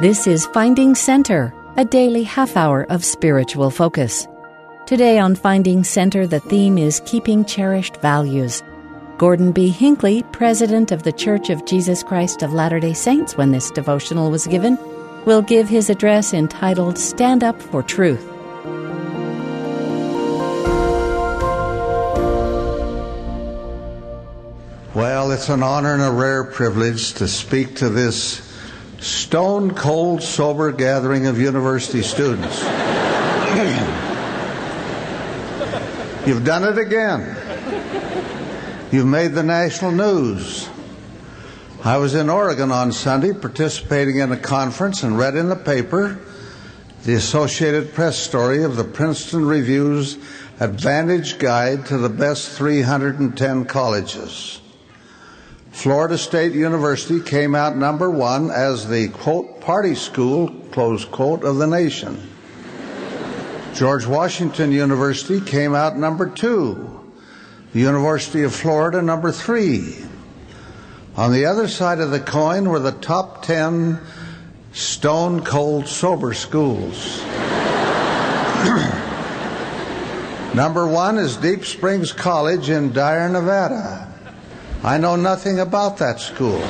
This 0.00 0.26
is 0.26 0.46
Finding 0.46 0.94
Center, 0.94 1.52
a 1.76 1.84
daily 1.84 2.22
half 2.22 2.56
hour 2.56 2.86
of 2.88 3.04
spiritual 3.04 3.68
focus. 3.68 4.26
Today 4.86 5.18
on 5.18 5.34
Finding 5.34 5.84
Center, 5.84 6.26
the 6.26 6.40
theme 6.40 6.78
is 6.78 7.02
Keeping 7.04 7.44
Cherished 7.44 7.98
Values. 7.98 8.62
Gordon 9.18 9.52
B. 9.52 9.68
Hinckley, 9.68 10.22
president 10.32 10.90
of 10.90 11.02
the 11.02 11.12
Church 11.12 11.50
of 11.50 11.66
Jesus 11.66 12.02
Christ 12.02 12.42
of 12.42 12.54
Latter 12.54 12.80
day 12.80 12.94
Saints, 12.94 13.36
when 13.36 13.50
this 13.50 13.70
devotional 13.72 14.30
was 14.30 14.46
given, 14.46 14.78
will 15.26 15.42
give 15.42 15.68
his 15.68 15.90
address 15.90 16.32
entitled 16.32 16.96
Stand 16.96 17.44
Up 17.44 17.60
for 17.60 17.82
Truth. 17.82 18.26
Well, 24.94 25.30
it's 25.30 25.50
an 25.50 25.62
honor 25.62 25.92
and 25.92 26.02
a 26.02 26.10
rare 26.10 26.44
privilege 26.44 27.12
to 27.16 27.28
speak 27.28 27.76
to 27.76 27.90
this 27.90 28.49
stone 29.00 29.74
cold 29.74 30.22
sober 30.22 30.72
gathering 30.72 31.26
of 31.26 31.40
university 31.40 32.02
students. 32.02 32.60
You've 36.26 36.44
done 36.44 36.64
it 36.64 36.78
again. 36.78 37.36
You've 38.92 39.06
made 39.06 39.32
the 39.32 39.42
national 39.42 39.92
news. 39.92 40.68
I 41.82 41.96
was 41.96 42.14
in 42.14 42.28
Oregon 42.28 42.70
on 42.70 42.92
Sunday 42.92 43.32
participating 43.32 44.18
in 44.18 44.32
a 44.32 44.36
conference 44.36 45.02
and 45.02 45.16
read 45.16 45.34
in 45.34 45.48
the 45.48 45.56
paper 45.56 46.20
the 47.04 47.14
Associated 47.14 47.94
Press 47.94 48.18
story 48.18 48.62
of 48.62 48.76
the 48.76 48.84
Princeton 48.84 49.46
Review's 49.46 50.18
Advantage 50.60 51.38
Guide 51.38 51.86
to 51.86 51.96
the 51.96 52.10
Best 52.10 52.50
310 52.50 53.64
Colleges. 53.64 54.60
Florida 55.70 56.18
State 56.18 56.52
University 56.52 57.20
came 57.20 57.54
out 57.54 57.76
number 57.76 58.10
one 58.10 58.50
as 58.50 58.88
the 58.88 59.08
quote 59.08 59.60
party 59.60 59.94
school 59.94 60.50
close 60.72 61.04
quote 61.04 61.44
of 61.44 61.56
the 61.56 61.66
nation. 61.66 62.20
George 63.74 64.04
Washington 64.04 64.72
University 64.72 65.40
came 65.40 65.74
out 65.74 65.96
number 65.96 66.28
two. 66.28 67.00
The 67.72 67.80
University 67.80 68.42
of 68.42 68.54
Florida 68.54 69.00
number 69.00 69.30
three. 69.30 69.96
On 71.16 71.32
the 71.32 71.46
other 71.46 71.68
side 71.68 72.00
of 72.00 72.10
the 72.10 72.20
coin 72.20 72.68
were 72.68 72.80
the 72.80 72.92
top 72.92 73.44
ten 73.44 74.00
stone 74.72 75.44
cold 75.44 75.86
sober 75.86 76.34
schools. 76.34 77.20
number 80.54 80.86
one 80.86 81.16
is 81.16 81.36
Deep 81.36 81.64
Springs 81.64 82.12
College 82.12 82.70
in 82.70 82.92
Dyer, 82.92 83.28
Nevada. 83.28 84.09
I 84.82 84.96
know 84.96 85.14
nothing 85.16 85.58
about 85.58 85.98
that 85.98 86.20
school. 86.20 86.60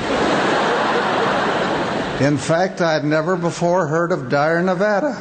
In 2.21 2.37
fact, 2.37 2.81
I'd 2.81 3.05
never 3.05 3.37
before 3.37 3.87
heard 3.87 4.11
of 4.11 4.29
Dyer, 4.29 4.61
Nevada. 4.61 5.15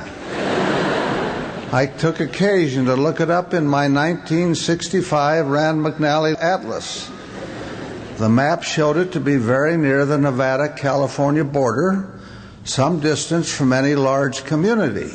I 1.73 1.87
took 1.87 2.19
occasion 2.19 2.87
to 2.87 2.97
look 2.97 3.21
it 3.21 3.31
up 3.31 3.55
in 3.55 3.65
my 3.69 3.87
1965 3.89 5.47
Rand 5.47 5.81
McNally 5.81 6.37
Atlas. 6.37 7.09
The 8.17 8.29
map 8.29 8.65
showed 8.65 8.97
it 8.97 9.13
to 9.13 9.21
be 9.21 9.37
very 9.37 9.77
near 9.77 10.05
the 10.05 10.19
Nevada 10.19 10.69
California 10.69 11.45
border, 11.45 12.21
some 12.65 12.99
distance 12.99 13.55
from 13.55 13.73
any 13.73 13.95
large 13.95 14.45
community. 14.45 15.11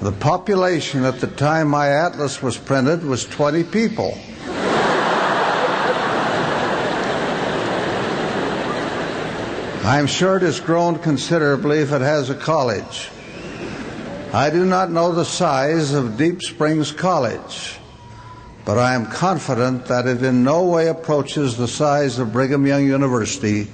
The 0.00 0.12
population 0.12 1.04
at 1.04 1.20
the 1.20 1.26
time 1.26 1.68
my 1.68 1.88
atlas 1.88 2.42
was 2.42 2.56
printed 2.56 3.04
was 3.04 3.26
20 3.26 3.64
people. 3.64 4.18
I'm 9.84 10.06
sure 10.06 10.38
it 10.38 10.42
has 10.42 10.60
grown 10.60 10.98
considerably 10.98 11.80
if 11.80 11.92
it 11.92 12.00
has 12.00 12.30
a 12.30 12.34
college. 12.34 13.10
I 14.32 14.48
do 14.48 14.64
not 14.64 14.90
know 14.90 15.12
the 15.12 15.26
size 15.26 15.92
of 15.92 16.16
Deep 16.16 16.40
Springs 16.40 16.90
College, 16.90 17.78
but 18.64 18.78
I 18.78 18.94
am 18.94 19.04
confident 19.04 19.84
that 19.88 20.06
it 20.06 20.22
in 20.22 20.42
no 20.42 20.64
way 20.64 20.88
approaches 20.88 21.58
the 21.58 21.68
size 21.68 22.18
of 22.18 22.32
Brigham 22.32 22.66
Young 22.66 22.86
University, 22.86 23.64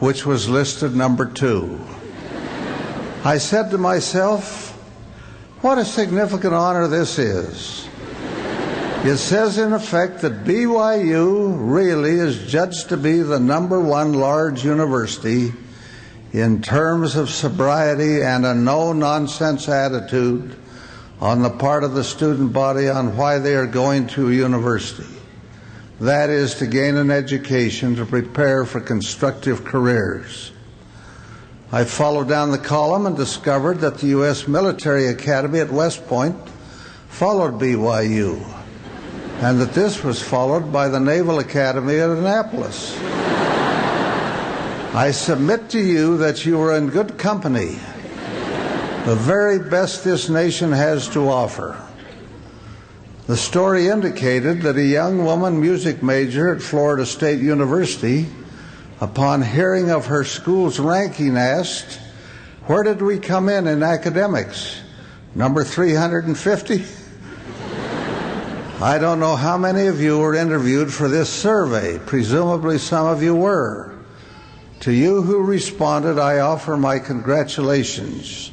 which 0.00 0.26
was 0.26 0.50
listed 0.50 0.94
number 0.94 1.24
two. 1.24 1.80
I 3.24 3.38
said 3.38 3.70
to 3.70 3.78
myself, 3.78 4.72
what 5.62 5.78
a 5.78 5.84
significant 5.86 6.52
honor 6.52 6.88
this 6.88 7.18
is. 7.18 7.87
It 9.04 9.16
says, 9.18 9.58
in 9.58 9.72
effect, 9.72 10.22
that 10.22 10.44
BYU 10.44 11.56
really 11.56 12.18
is 12.18 12.50
judged 12.50 12.88
to 12.88 12.96
be 12.96 13.20
the 13.20 13.38
number 13.38 13.80
one 13.80 14.12
large 14.12 14.64
university 14.64 15.52
in 16.32 16.60
terms 16.62 17.14
of 17.14 17.30
sobriety 17.30 18.22
and 18.22 18.44
a 18.44 18.54
no 18.54 18.92
nonsense 18.92 19.68
attitude 19.68 20.56
on 21.20 21.42
the 21.42 21.50
part 21.50 21.84
of 21.84 21.94
the 21.94 22.02
student 22.02 22.52
body 22.52 22.88
on 22.88 23.16
why 23.16 23.38
they 23.38 23.54
are 23.54 23.68
going 23.68 24.08
to 24.08 24.32
university. 24.32 25.06
That 26.00 26.28
is 26.28 26.56
to 26.56 26.66
gain 26.66 26.96
an 26.96 27.12
education 27.12 27.94
to 27.96 28.04
prepare 28.04 28.64
for 28.64 28.80
constructive 28.80 29.64
careers. 29.64 30.50
I 31.70 31.84
followed 31.84 32.28
down 32.28 32.50
the 32.50 32.58
column 32.58 33.06
and 33.06 33.16
discovered 33.16 33.78
that 33.78 33.98
the 33.98 34.08
U.S. 34.08 34.48
Military 34.48 35.06
Academy 35.06 35.60
at 35.60 35.70
West 35.70 36.04
Point 36.08 36.36
followed 37.08 37.60
BYU 37.60 38.57
and 39.40 39.60
that 39.60 39.72
this 39.72 40.02
was 40.02 40.20
followed 40.20 40.72
by 40.72 40.88
the 40.88 40.98
Naval 40.98 41.38
Academy 41.38 41.94
at 42.00 42.10
Annapolis. 42.10 42.98
I 44.92 45.12
submit 45.12 45.70
to 45.70 45.78
you 45.78 46.18
that 46.18 46.44
you 46.44 46.60
are 46.60 46.76
in 46.76 46.88
good 46.88 47.18
company, 47.18 47.78
the 49.04 49.14
very 49.16 49.60
best 49.60 50.02
this 50.02 50.28
nation 50.28 50.72
has 50.72 51.08
to 51.10 51.28
offer. 51.28 51.80
The 53.28 53.36
story 53.36 53.86
indicated 53.86 54.62
that 54.62 54.76
a 54.76 54.84
young 54.84 55.24
woman 55.24 55.60
music 55.60 56.02
major 56.02 56.52
at 56.52 56.60
Florida 56.60 57.06
State 57.06 57.38
University, 57.38 58.26
upon 59.00 59.42
hearing 59.42 59.90
of 59.90 60.06
her 60.06 60.24
school's 60.24 60.80
ranking, 60.80 61.36
asked, 61.36 62.00
Where 62.66 62.82
did 62.82 63.00
we 63.00 63.20
come 63.20 63.48
in 63.48 63.68
in 63.68 63.84
academics? 63.84 64.80
Number 65.36 65.62
350? 65.62 66.97
I 68.80 68.98
don't 68.98 69.18
know 69.18 69.34
how 69.34 69.58
many 69.58 69.88
of 69.88 70.00
you 70.00 70.20
were 70.20 70.36
interviewed 70.36 70.94
for 70.94 71.08
this 71.08 71.28
survey. 71.28 71.98
Presumably, 71.98 72.78
some 72.78 73.06
of 73.06 73.24
you 73.24 73.34
were. 73.34 73.92
To 74.80 74.92
you 74.92 75.22
who 75.22 75.42
responded, 75.42 76.16
I 76.16 76.38
offer 76.38 76.76
my 76.76 77.00
congratulations. 77.00 78.52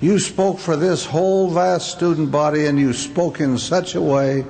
You 0.00 0.20
spoke 0.20 0.60
for 0.60 0.76
this 0.76 1.04
whole 1.04 1.50
vast 1.50 1.90
student 1.90 2.30
body, 2.30 2.66
and 2.66 2.78
you 2.78 2.92
spoke 2.92 3.40
in 3.40 3.58
such 3.58 3.96
a 3.96 4.00
way 4.00 4.44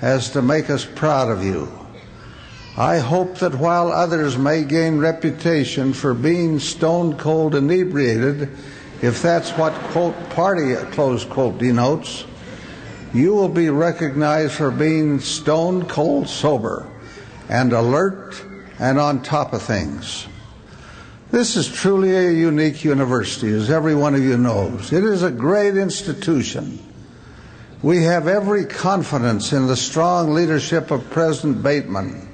as 0.00 0.30
to 0.30 0.40
make 0.40 0.70
us 0.70 0.86
proud 0.86 1.32
of 1.32 1.42
you. 1.42 1.68
I 2.76 2.98
hope 2.98 3.38
that 3.38 3.56
while 3.56 3.90
others 3.90 4.38
may 4.38 4.62
gain 4.62 4.98
reputation 4.98 5.92
for 5.92 6.14
being 6.14 6.60
stone 6.60 7.16
cold 7.16 7.56
inebriated, 7.56 8.50
if 9.02 9.20
that's 9.20 9.50
what, 9.58 9.72
quote, 9.90 10.14
party, 10.30 10.76
close 10.92 11.24
quote, 11.24 11.58
denotes, 11.58 12.24
you 13.14 13.34
will 13.34 13.48
be 13.48 13.70
recognized 13.70 14.52
for 14.52 14.70
being 14.70 15.20
stone 15.20 15.86
cold 15.86 16.28
sober 16.28 16.86
and 17.48 17.72
alert 17.72 18.42
and 18.78 18.98
on 18.98 19.22
top 19.22 19.52
of 19.52 19.62
things. 19.62 20.26
This 21.30 21.56
is 21.56 21.68
truly 21.68 22.16
a 22.16 22.32
unique 22.32 22.84
university, 22.84 23.50
as 23.50 23.70
every 23.70 23.94
one 23.94 24.14
of 24.14 24.22
you 24.22 24.38
knows. 24.38 24.92
It 24.92 25.04
is 25.04 25.22
a 25.22 25.30
great 25.30 25.76
institution. 25.76 26.78
We 27.82 28.04
have 28.04 28.26
every 28.26 28.64
confidence 28.64 29.52
in 29.52 29.66
the 29.66 29.76
strong 29.76 30.32
leadership 30.32 30.90
of 30.90 31.10
President 31.10 31.62
Bateman, 31.62 32.28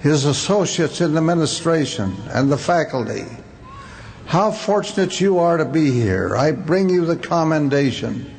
his 0.00 0.24
associates 0.24 1.00
in 1.00 1.12
the 1.12 1.18
administration, 1.18 2.16
and 2.30 2.50
the 2.50 2.58
faculty. 2.58 3.24
How 4.26 4.50
fortunate 4.50 5.20
you 5.20 5.38
are 5.38 5.56
to 5.56 5.64
be 5.64 5.92
here. 5.92 6.36
I 6.36 6.50
bring 6.50 6.90
you 6.90 7.06
the 7.06 7.16
commendation 7.16 8.35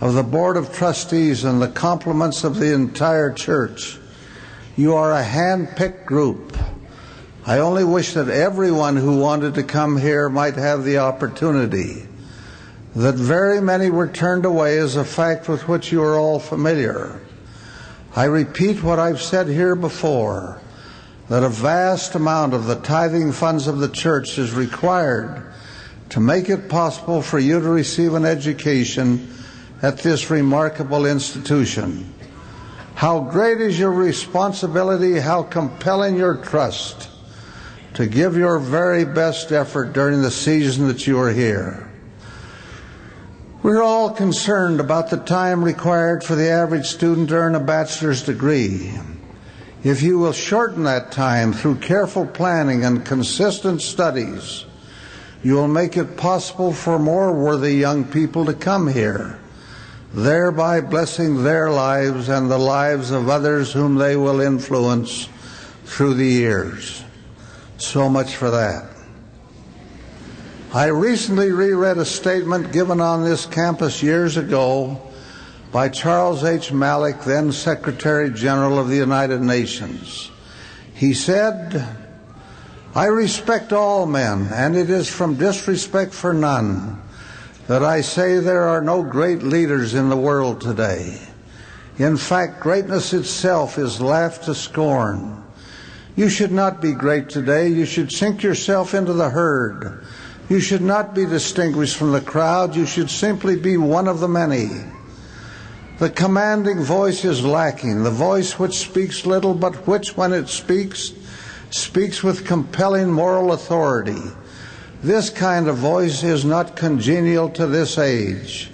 of 0.00 0.12
the 0.12 0.22
Board 0.22 0.56
of 0.56 0.74
Trustees 0.74 1.44
and 1.44 1.60
the 1.60 1.68
compliments 1.68 2.44
of 2.44 2.56
the 2.56 2.74
entire 2.74 3.32
church. 3.32 3.98
You 4.76 4.94
are 4.94 5.12
a 5.12 5.22
hand 5.22 5.70
picked 5.74 6.04
group. 6.04 6.56
I 7.46 7.60
only 7.60 7.84
wish 7.84 8.12
that 8.12 8.28
everyone 8.28 8.96
who 8.96 9.18
wanted 9.18 9.54
to 9.54 9.62
come 9.62 9.96
here 9.96 10.28
might 10.28 10.56
have 10.56 10.84
the 10.84 10.98
opportunity. 10.98 12.06
That 12.94 13.14
very 13.14 13.60
many 13.60 13.88
were 13.88 14.08
turned 14.08 14.44
away 14.44 14.76
is 14.76 14.96
a 14.96 15.04
fact 15.04 15.48
with 15.48 15.66
which 15.66 15.92
you 15.92 16.02
are 16.02 16.18
all 16.18 16.40
familiar. 16.40 17.20
I 18.14 18.24
repeat 18.24 18.82
what 18.82 18.98
I've 18.98 19.22
said 19.22 19.48
here 19.48 19.76
before 19.76 20.60
that 21.28 21.42
a 21.42 21.48
vast 21.48 22.14
amount 22.14 22.54
of 22.54 22.66
the 22.66 22.76
tithing 22.76 23.32
funds 23.32 23.66
of 23.66 23.78
the 23.78 23.88
church 23.88 24.38
is 24.38 24.52
required 24.52 25.52
to 26.10 26.20
make 26.20 26.48
it 26.48 26.68
possible 26.68 27.20
for 27.20 27.38
you 27.38 27.60
to 27.60 27.68
receive 27.68 28.14
an 28.14 28.24
education 28.24 29.32
at 29.82 29.98
this 29.98 30.30
remarkable 30.30 31.06
institution. 31.06 32.12
How 32.94 33.20
great 33.20 33.60
is 33.60 33.78
your 33.78 33.92
responsibility, 33.92 35.18
how 35.18 35.42
compelling 35.42 36.16
your 36.16 36.36
trust. 36.36 37.10
to 37.96 38.06
give 38.06 38.36
your 38.36 38.58
very 38.58 39.06
best 39.06 39.52
effort 39.52 39.94
during 39.94 40.20
the 40.20 40.30
season 40.30 40.86
that 40.86 41.06
you 41.06 41.18
are 41.18 41.32
here. 41.32 41.90
We're 43.62 43.82
all 43.82 44.10
concerned 44.10 44.80
about 44.80 45.08
the 45.08 45.16
time 45.16 45.64
required 45.64 46.22
for 46.22 46.34
the 46.34 46.50
average 46.50 46.84
student 46.84 47.30
to 47.30 47.36
earn 47.36 47.54
a 47.54 47.60
bachelor's 47.60 48.22
degree. 48.22 48.92
If 49.82 50.02
you 50.02 50.18
will 50.18 50.34
shorten 50.34 50.84
that 50.84 51.10
time 51.10 51.54
through 51.54 51.76
careful 51.76 52.26
planning 52.26 52.84
and 52.84 53.02
consistent 53.02 53.80
studies, 53.80 54.66
you 55.42 55.54
will 55.54 55.66
make 55.66 55.96
it 55.96 56.18
possible 56.18 56.74
for 56.74 56.98
more 56.98 57.32
worthy 57.32 57.76
young 57.76 58.04
people 58.04 58.44
to 58.44 58.52
come 58.52 58.88
here, 58.88 59.38
thereby 60.12 60.80
blessing 60.80 61.42
their 61.42 61.70
lives 61.70 62.28
and 62.28 62.50
the 62.50 62.58
lives 62.58 63.10
of 63.10 63.28
others 63.28 63.72
whom 63.72 63.96
they 63.96 64.16
will 64.16 64.40
influence 64.40 65.28
through 65.84 66.14
the 66.14 66.26
years. 66.26 67.02
So 67.78 68.08
much 68.08 68.36
for 68.36 68.50
that. 68.50 68.90
I 70.72 70.86
recently 70.86 71.52
reread 71.52 71.98
a 71.98 72.04
statement 72.04 72.72
given 72.72 73.00
on 73.00 73.24
this 73.24 73.46
campus 73.46 74.02
years 74.02 74.36
ago 74.36 75.00
by 75.72 75.88
Charles 75.88 76.44
H. 76.44 76.72
Malik, 76.72 77.20
then 77.22 77.52
Secretary 77.52 78.30
General 78.30 78.78
of 78.78 78.88
the 78.88 78.96
United 78.96 79.40
Nations. 79.40 80.30
He 80.94 81.14
said, 81.14 81.86
I 82.94 83.06
respect 83.06 83.72
all 83.72 84.06
men, 84.06 84.48
and 84.52 84.76
it 84.76 84.88
is 84.88 85.08
from 85.08 85.36
disrespect 85.36 86.14
for 86.14 86.32
none 86.32 87.02
that 87.68 87.82
I 87.82 88.00
say 88.00 88.38
there 88.38 88.68
are 88.68 88.80
no 88.80 89.02
great 89.02 89.42
leaders 89.42 89.94
in 89.94 90.08
the 90.08 90.16
world 90.16 90.60
today. 90.60 91.18
In 91.98 92.16
fact, 92.16 92.60
greatness 92.60 93.12
itself 93.12 93.78
is 93.78 94.00
laughed 94.00 94.44
to 94.44 94.54
scorn. 94.54 95.42
You 96.14 96.28
should 96.28 96.52
not 96.52 96.80
be 96.80 96.92
great 96.92 97.28
today. 97.28 97.68
You 97.68 97.84
should 97.84 98.12
sink 98.12 98.42
yourself 98.42 98.94
into 98.94 99.12
the 99.12 99.30
herd. 99.30 100.04
You 100.48 100.60
should 100.60 100.82
not 100.82 101.14
be 101.14 101.26
distinguished 101.26 101.96
from 101.96 102.12
the 102.12 102.20
crowd. 102.20 102.76
You 102.76 102.86
should 102.86 103.10
simply 103.10 103.56
be 103.56 103.76
one 103.76 104.06
of 104.06 104.20
the 104.20 104.28
many. 104.28 104.68
The 105.98 106.10
commanding 106.10 106.84
voice 106.84 107.24
is 107.24 107.44
lacking, 107.44 108.02
the 108.02 108.10
voice 108.10 108.58
which 108.58 108.78
speaks 108.78 109.26
little, 109.26 109.54
but 109.54 109.86
which, 109.86 110.16
when 110.16 110.32
it 110.32 110.48
speaks, 110.48 111.12
speaks 111.70 112.22
with 112.22 112.46
compelling 112.46 113.10
moral 113.10 113.52
authority. 113.52 114.20
This 115.02 115.30
kind 115.30 115.68
of 115.68 115.76
voice 115.76 116.22
is 116.22 116.44
not 116.44 116.76
congenial 116.76 117.50
to 117.50 117.66
this 117.66 117.98
age. 117.98 118.70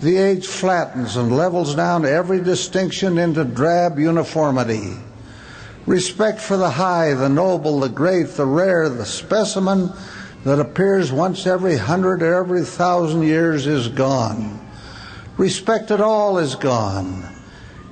The 0.00 0.16
age 0.16 0.46
flattens 0.46 1.16
and 1.16 1.36
levels 1.36 1.74
down 1.74 2.04
every 2.04 2.42
distinction 2.42 3.16
into 3.16 3.44
drab 3.44 3.98
uniformity. 3.98 4.96
Respect 5.86 6.40
for 6.40 6.56
the 6.56 6.70
high, 6.70 7.14
the 7.14 7.28
noble, 7.28 7.80
the 7.80 7.88
great, 7.88 8.28
the 8.30 8.46
rare, 8.46 8.88
the 8.88 9.06
specimen 9.06 9.92
that 10.44 10.58
appears 10.58 11.12
once 11.12 11.46
every 11.46 11.76
hundred 11.76 12.22
or 12.22 12.34
every 12.34 12.64
thousand 12.64 13.22
years 13.22 13.66
is 13.66 13.88
gone. 13.88 14.60
Respect 15.36 15.90
at 15.90 16.00
all 16.00 16.38
is 16.38 16.54
gone. 16.54 17.24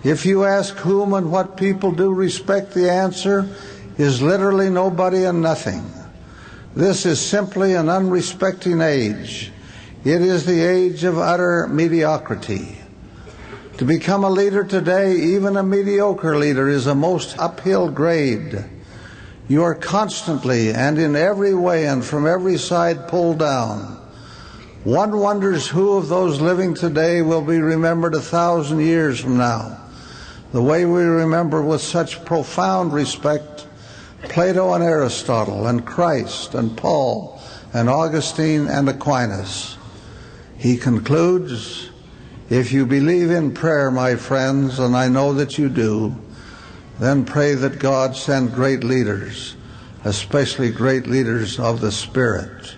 If 0.05 0.27
you 0.27 0.45
ask 0.45 0.75
whom 0.77 1.15
and 1.15 1.31
what 1.31 1.57
people 1.57 1.93
do 1.93 2.13
respect, 2.13 2.75
the 2.75 2.91
answer 2.91 3.49
is 3.99 4.21
literally 4.21 4.69
nobody 4.69 5.25
and 5.25 5.41
nothing. 5.41 5.85
This 6.75 7.05
is 7.05 7.21
simply 7.21 7.75
an 7.75 7.87
unrespecting 7.87 8.83
age. 8.83 9.53
It 10.05 10.23
is 10.23 10.47
the 10.47 10.67
age 10.67 11.05
of 11.05 11.19
utter 11.19 11.67
mediocrity. 11.69 12.79
To 13.77 13.85
become 13.85 14.25
a 14.25 14.31
leader 14.31 14.65
today, 14.65 15.17
even 15.17 15.59
a 15.59 15.63
mediocre 15.63 16.39
leader, 16.39 16.71
is 16.71 16.87
a 16.87 16.95
most 16.95 17.39
uphill 17.39 17.91
grade. 17.91 18.65
You 19.49 19.63
are 19.65 19.75
constantly 19.75 20.73
and 20.73 20.99
in 20.99 21.15
every 21.15 21.55
way 21.55 21.87
and 21.87 22.03
from 22.03 22.27
every 22.27 22.57
side 22.57 23.07
pulled 23.07 23.41
down. 23.41 24.01
One 24.85 25.19
wonders 25.19 25.69
who 25.69 25.99
of 25.99 26.09
those 26.09 26.41
living 26.41 26.73
today 26.73 27.21
will 27.21 27.43
be 27.43 27.59
remembered 27.59 28.15
a 28.15 28.21
thousand 28.21 28.81
years 28.81 29.21
from 29.21 29.37
now, 29.37 29.79
the 30.53 30.63
way 30.63 30.87
we 30.87 31.03
remember 31.03 31.61
with 31.61 31.83
such 31.83 32.25
profound 32.25 32.95
respect 32.95 33.67
Plato 34.25 34.73
and 34.73 34.83
Aristotle 34.83 35.67
and 35.67 35.85
Christ 35.85 36.55
and 36.55 36.77
Paul 36.77 37.41
and 37.73 37.89
Augustine 37.89 38.67
and 38.67 38.89
Aquinas. 38.89 39.77
He 40.57 40.77
concludes, 40.77 41.91
if 42.49 42.73
you 42.73 42.87
believe 42.87 43.31
in 43.31 43.53
prayer, 43.53 43.91
my 43.91 44.17
friends, 44.17 44.79
and 44.79 44.97
I 44.97 45.09
know 45.09 45.33
that 45.35 45.59
you 45.59 45.69
do, 45.69 46.15
then 46.99 47.25
pray 47.25 47.55
that 47.55 47.79
God 47.79 48.15
send 48.15 48.55
great 48.55 48.85
leaders, 48.85 49.57
especially 50.05 50.71
great 50.71 51.07
leaders 51.07 51.59
of 51.59 51.81
the 51.81 51.91
Spirit. 51.91 52.77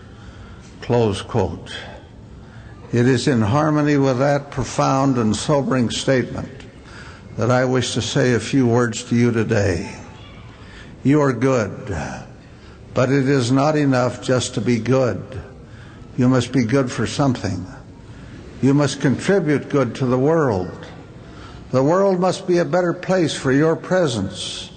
Close 0.81 1.23
quote. 1.23 1.77
It 2.93 3.07
is 3.09 3.27
in 3.27 3.41
harmony 3.41 3.97
with 3.97 4.19
that 4.21 4.51
profound 4.51 5.19
and 5.19 5.35
sobering 5.35 5.91
statement 5.91 6.49
that 7.37 7.51
I 7.51 7.65
wish 7.65 7.95
to 7.95 8.03
say 8.03 8.35
a 8.35 8.41
few 8.41 8.67
words 8.67 9.03
to 9.05 9.17
you 9.17 9.33
today. 9.33 10.04
You 11.05 11.21
are 11.21 11.35
good, 11.35 11.95
but 12.95 13.11
it 13.11 13.29
is 13.29 13.53
not 13.53 13.77
enough 13.77 14.23
just 14.23 14.55
to 14.55 14.63
be 14.63 14.79
good. 14.79 15.23
You 16.17 16.31
must 16.31 16.51
be 16.51 16.65
good 16.65 16.91
for 16.91 17.07
something. 17.07 17.67
You 18.63 18.73
must 18.73 19.03
contribute 19.03 19.69
good 19.69 19.95
to 19.97 20.07
the 20.07 20.19
world. 20.19 20.87
The 21.73 21.83
world 21.83 22.21
must 22.21 22.47
be 22.47 22.57
a 22.57 22.65
better 22.65 22.95
place 22.95 23.37
for 23.37 23.53
your 23.53 23.77
presence, 23.77 24.71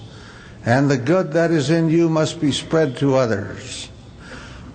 and 0.66 0.92
the 0.92 0.98
good 0.98 1.32
that 1.32 1.52
is 1.52 1.70
in 1.70 1.90
you 1.90 2.10
must 2.10 2.42
be 2.42 2.52
spread 2.52 2.98
to 2.98 3.16
others. 3.16 3.88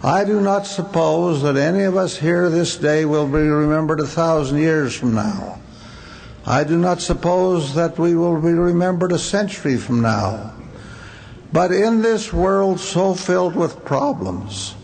I 0.02 0.24
do 0.24 0.40
not 0.40 0.66
suppose 0.66 1.42
that 1.42 1.56
any 1.56 1.82
of 1.82 1.98
us 1.98 2.16
here 2.16 2.48
this 2.48 2.78
day 2.78 3.04
will 3.04 3.26
be 3.26 3.40
remembered 3.40 4.00
a 4.00 4.06
thousand 4.06 4.56
years 4.56 4.94
from 4.96 5.14
now. 5.14 5.60
I 6.46 6.64
do 6.64 6.78
not 6.78 7.02
suppose 7.02 7.74
that 7.74 7.98
we 7.98 8.14
will 8.14 8.40
be 8.40 8.54
remembered 8.54 9.12
a 9.12 9.18
century 9.18 9.76
from 9.76 10.00
now. 10.00 10.54
But 11.52 11.70
in 11.70 12.00
this 12.00 12.32
world 12.32 12.80
so 12.80 13.14
filled 13.14 13.54
with 13.54 13.84
problems, 13.84 14.74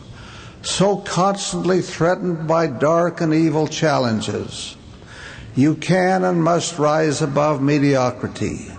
so 0.60 0.98
constantly 0.98 1.80
threatened 1.80 2.46
by 2.46 2.66
dark 2.66 3.22
and 3.22 3.32
evil 3.32 3.66
challenges, 3.66 4.76
you 5.54 5.74
can 5.74 6.24
and 6.24 6.44
must 6.44 6.78
rise 6.78 7.22
above 7.22 7.62
mediocrity, 7.62 8.70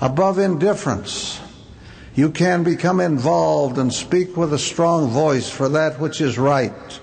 above 0.00 0.38
indifference, 0.38 1.40
you 2.14 2.30
can 2.30 2.62
become 2.62 3.00
involved 3.00 3.78
and 3.78 3.92
speak 3.92 4.36
with 4.36 4.52
a 4.52 4.58
strong 4.58 5.08
voice 5.08 5.50
for 5.50 5.68
that 5.68 6.00
which 6.00 6.20
is 6.20 6.38
right. 6.38 7.00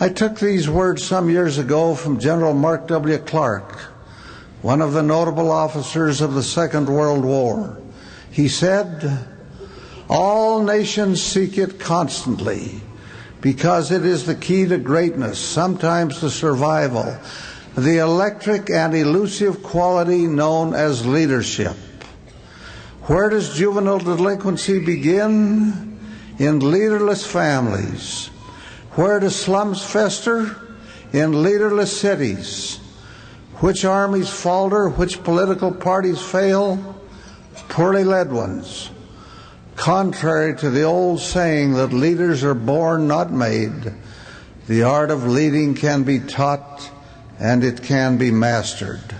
I 0.00 0.08
took 0.08 0.38
these 0.38 0.68
words 0.68 1.04
some 1.04 1.30
years 1.30 1.58
ago 1.58 1.94
from 1.94 2.20
General 2.20 2.54
Mark 2.54 2.86
W. 2.88 3.18
Clark, 3.18 3.78
one 4.62 4.80
of 4.80 4.92
the 4.92 5.02
notable 5.02 5.50
officers 5.50 6.20
of 6.20 6.34
the 6.34 6.42
Second 6.42 6.88
World 6.88 7.24
War. 7.24 7.76
He 8.38 8.46
said, 8.46 9.26
All 10.08 10.62
nations 10.62 11.20
seek 11.20 11.58
it 11.58 11.80
constantly 11.80 12.80
because 13.40 13.90
it 13.90 14.04
is 14.04 14.26
the 14.26 14.36
key 14.36 14.64
to 14.66 14.78
greatness, 14.78 15.40
sometimes 15.40 16.20
to 16.20 16.30
survival, 16.30 17.18
the 17.76 17.98
electric 17.98 18.70
and 18.70 18.94
elusive 18.94 19.64
quality 19.64 20.28
known 20.28 20.72
as 20.72 21.04
leadership. 21.04 21.74
Where 23.08 23.28
does 23.28 23.56
juvenile 23.56 23.98
delinquency 23.98 24.84
begin? 24.84 25.98
In 26.38 26.60
leaderless 26.60 27.26
families. 27.26 28.28
Where 28.92 29.18
do 29.18 29.30
slums 29.30 29.82
fester? 29.82 30.56
In 31.12 31.42
leaderless 31.42 32.00
cities. 32.00 32.76
Which 33.56 33.84
armies 33.84 34.30
falter? 34.30 34.90
Which 34.90 35.24
political 35.24 35.72
parties 35.72 36.22
fail? 36.22 36.97
Poorly 37.68 38.04
led 38.04 38.32
ones. 38.32 38.90
Contrary 39.76 40.56
to 40.56 40.70
the 40.70 40.82
old 40.82 41.20
saying 41.20 41.74
that 41.74 41.92
leaders 41.92 42.42
are 42.42 42.54
born, 42.54 43.06
not 43.06 43.30
made, 43.30 43.92
the 44.66 44.82
art 44.82 45.10
of 45.10 45.26
leading 45.26 45.74
can 45.74 46.02
be 46.02 46.18
taught 46.18 46.90
and 47.38 47.62
it 47.62 47.82
can 47.82 48.18
be 48.18 48.30
mastered. 48.30 49.14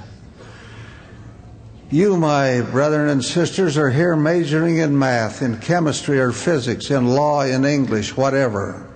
You, 1.91 2.19
my 2.19 2.61
brethren 2.61 3.09
and 3.09 3.25
sisters, 3.25 3.79
are 3.79 3.89
here 3.89 4.15
majoring 4.15 4.77
in 4.77 4.99
math, 4.99 5.41
in 5.41 5.59
chemistry 5.59 6.21
or 6.21 6.33
physics, 6.33 6.91
in 6.91 7.07
law, 7.07 7.43
in 7.43 7.65
English, 7.65 8.15
whatever. 8.15 8.87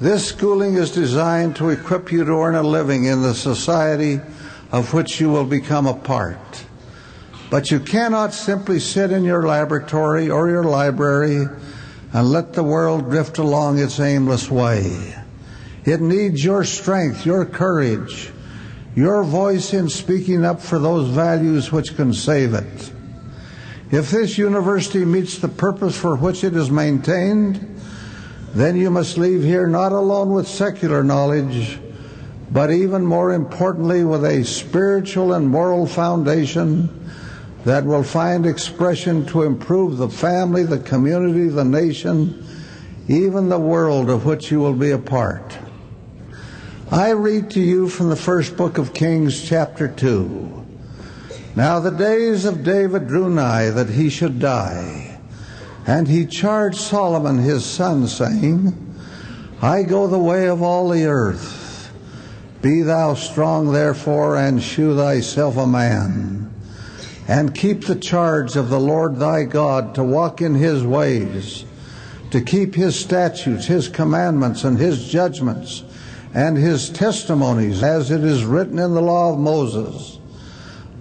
This 0.00 0.26
schooling 0.26 0.74
is 0.74 0.90
designed 0.90 1.56
to 1.56 1.68
equip 1.68 2.10
you 2.10 2.24
to 2.24 2.32
earn 2.32 2.54
a 2.54 2.62
living 2.62 3.04
in 3.04 3.20
the 3.22 3.34
society 3.34 4.20
of 4.70 4.94
which 4.94 5.20
you 5.20 5.28
will 5.28 5.44
become 5.44 5.86
a 5.86 5.94
part. 5.94 6.64
But 7.52 7.70
you 7.70 7.80
cannot 7.80 8.32
simply 8.32 8.80
sit 8.80 9.12
in 9.12 9.24
your 9.24 9.46
laboratory 9.46 10.30
or 10.30 10.48
your 10.48 10.64
library 10.64 11.44
and 12.14 12.30
let 12.30 12.54
the 12.54 12.62
world 12.62 13.10
drift 13.10 13.36
along 13.36 13.78
its 13.78 14.00
aimless 14.00 14.50
way. 14.50 15.14
It 15.84 16.00
needs 16.00 16.42
your 16.42 16.64
strength, 16.64 17.26
your 17.26 17.44
courage, 17.44 18.32
your 18.96 19.22
voice 19.22 19.74
in 19.74 19.90
speaking 19.90 20.46
up 20.46 20.62
for 20.62 20.78
those 20.78 21.10
values 21.10 21.70
which 21.70 21.94
can 21.94 22.14
save 22.14 22.54
it. 22.54 22.90
If 23.90 24.10
this 24.10 24.38
university 24.38 25.04
meets 25.04 25.36
the 25.36 25.48
purpose 25.48 25.94
for 25.94 26.16
which 26.16 26.44
it 26.44 26.56
is 26.56 26.70
maintained, 26.70 27.78
then 28.54 28.78
you 28.78 28.90
must 28.90 29.18
leave 29.18 29.42
here 29.42 29.66
not 29.66 29.92
alone 29.92 30.32
with 30.32 30.48
secular 30.48 31.04
knowledge, 31.04 31.78
but 32.50 32.70
even 32.70 33.04
more 33.04 33.34
importantly 33.34 34.04
with 34.06 34.24
a 34.24 34.42
spiritual 34.42 35.34
and 35.34 35.46
moral 35.50 35.86
foundation 35.86 37.00
that 37.64 37.84
will 37.84 38.02
find 38.02 38.44
expression 38.44 39.24
to 39.26 39.42
improve 39.42 39.96
the 39.96 40.08
family, 40.08 40.64
the 40.64 40.80
community, 40.80 41.48
the 41.48 41.64
nation, 41.64 42.44
even 43.08 43.48
the 43.48 43.58
world 43.58 44.10
of 44.10 44.24
which 44.24 44.50
you 44.50 44.58
will 44.60 44.74
be 44.74 44.90
a 44.90 44.98
part. 44.98 45.56
I 46.90 47.10
read 47.10 47.50
to 47.52 47.60
you 47.60 47.88
from 47.88 48.10
the 48.10 48.16
first 48.16 48.56
book 48.56 48.78
of 48.78 48.92
Kings, 48.92 49.48
chapter 49.48 49.88
2. 49.88 50.66
Now 51.54 51.80
the 51.80 51.90
days 51.90 52.44
of 52.44 52.64
David 52.64 53.06
drew 53.06 53.30
nigh 53.30 53.70
that 53.70 53.90
he 53.90 54.10
should 54.10 54.38
die. 54.38 55.18
And 55.86 56.06
he 56.06 56.26
charged 56.26 56.78
Solomon 56.78 57.38
his 57.38 57.64
son, 57.64 58.06
saying, 58.06 58.94
I 59.60 59.82
go 59.82 60.06
the 60.06 60.18
way 60.18 60.48
of 60.48 60.62
all 60.62 60.88
the 60.88 61.06
earth. 61.06 61.92
Be 62.60 62.82
thou 62.82 63.14
strong, 63.14 63.72
therefore, 63.72 64.36
and 64.36 64.62
shew 64.62 64.96
thyself 64.96 65.56
a 65.56 65.66
man. 65.66 66.41
And 67.28 67.54
keep 67.54 67.84
the 67.84 67.96
charge 67.96 68.56
of 68.56 68.68
the 68.68 68.80
Lord 68.80 69.16
thy 69.16 69.44
God 69.44 69.94
to 69.94 70.02
walk 70.02 70.42
in 70.42 70.54
his 70.54 70.84
ways, 70.84 71.64
to 72.30 72.40
keep 72.40 72.74
his 72.74 72.98
statutes, 72.98 73.66
his 73.66 73.88
commandments, 73.88 74.64
and 74.64 74.78
his 74.78 75.08
judgments 75.08 75.84
and 76.34 76.56
his 76.56 76.88
testimonies, 76.90 77.82
as 77.82 78.10
it 78.10 78.24
is 78.24 78.44
written 78.44 78.78
in 78.78 78.94
the 78.94 79.02
law 79.02 79.32
of 79.32 79.38
Moses, 79.38 80.18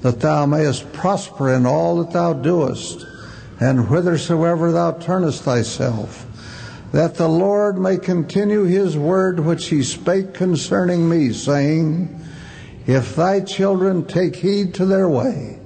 that 0.01 0.19
thou 0.19 0.45
mayest 0.45 0.91
prosper 0.91 1.53
in 1.53 1.65
all 1.65 2.03
that 2.03 2.11
thou 2.11 2.33
doest, 2.33 3.05
and 3.59 3.87
whithersoever 3.87 4.71
thou 4.71 4.91
turnest 4.91 5.43
thyself, 5.43 6.25
that 6.91 7.15
the 7.15 7.29
Lord 7.29 7.77
may 7.77 7.97
continue 7.97 8.63
his 8.63 8.97
word 8.97 9.39
which 9.39 9.67
he 9.67 9.83
spake 9.83 10.33
concerning 10.33 11.07
me, 11.07 11.31
saying, 11.31 12.19
If 12.85 13.15
thy 13.15 13.39
children 13.39 14.05
take 14.05 14.35
heed 14.35 14.73
to 14.75 14.85
their 14.85 15.07
way, 15.07 15.60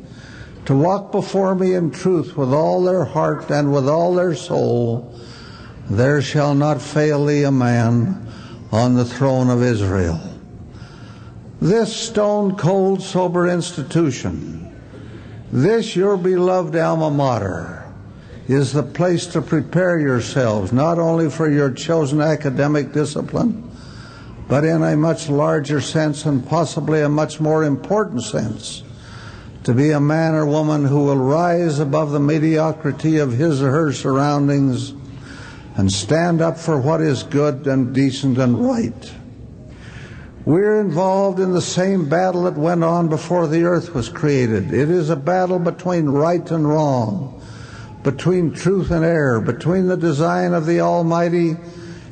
to 0.65 0.75
walk 0.75 1.12
before 1.12 1.55
me 1.55 1.74
in 1.74 1.91
truth 1.91 2.36
with 2.36 2.53
all 2.53 2.84
their 2.84 3.05
heart 3.05 3.50
and 3.51 3.72
with 3.72 3.88
all 3.88 4.15
their 4.15 4.36
soul, 4.36 5.13
there 5.89 6.22
shall 6.22 6.55
not 6.55 6.81
fail 6.81 7.25
thee 7.25 7.43
a 7.43 7.51
man 7.51 8.27
on 8.72 8.95
the 8.95 9.05
throne 9.05 9.50
of 9.50 9.62
Israel. 9.62 10.19
This 11.62 11.95
stone 11.95 12.55
cold, 12.55 13.01
sober 13.01 13.48
institution, 13.48 14.75
this 15.51 15.95
your 15.95 16.17
beloved 16.17 16.75
alma 16.75 17.12
mater, 17.12 17.86
is 18.48 18.74
the 18.74 18.84
place 18.84 19.25
to 19.27 19.41
prepare 19.41 20.00
yourselves 20.00 20.72
not 20.72 21.00
only 21.00 21.29
for 21.29 21.50
your 21.50 21.72
chosen 21.72 22.22
academic 22.22 22.91
discipline, 22.91 23.63
but 24.48 24.63
in 24.63 24.84
a 24.84 24.95
much 24.95 25.29
larger 25.29 25.81
sense 25.81 26.25
and 26.25 26.48
possibly 26.48 27.01
a 27.01 27.10
much 27.10 27.39
more 27.39 27.63
important 27.63 28.24
sense, 28.24 28.84
to 29.65 29.74
be 29.74 29.89
a 29.89 30.00
man 30.00 30.36
or 30.36 30.45
woman 30.45 30.86
who 30.86 31.05
will 31.05 31.17
rise 31.17 31.79
above 31.79 32.12
the 32.12 32.19
mediocrity 32.19 33.17
of 33.17 33.34
his 33.34 33.63
or 33.63 33.72
her 33.72 33.91
surroundings 33.91 34.93
and 35.75 35.91
stand 35.91 36.39
up 36.39 36.55
for 36.55 36.79
what 36.79 37.01
is 37.01 37.24
good 37.24 37.65
and 37.65 37.93
decent 37.93 38.38
and 38.38 38.63
right. 38.63 39.13
We're 40.45 40.79
involved 40.79 41.39
in 41.39 41.51
the 41.51 41.63
same 41.63 42.07
battle 42.07 42.43
that 42.43 42.53
went 42.53 42.84
on 42.84 43.10
before 43.10 43.48
the 43.48 43.63
earth 43.63 43.95
was 43.95 44.07
created. 44.07 44.72
It 44.72 44.91
is 44.91 45.10
a 45.10 45.15
battle 45.15 45.57
between 45.57 46.05
right 46.05 46.50
and 46.51 46.69
wrong, 46.69 47.41
between 48.03 48.53
truth 48.53 48.91
and 48.91 49.03
error, 49.03 49.41
between 49.41 49.88
the 49.88 49.98
design 49.98 50.53
of 50.53 50.67
the 50.67 50.81
Almighty 50.81 51.57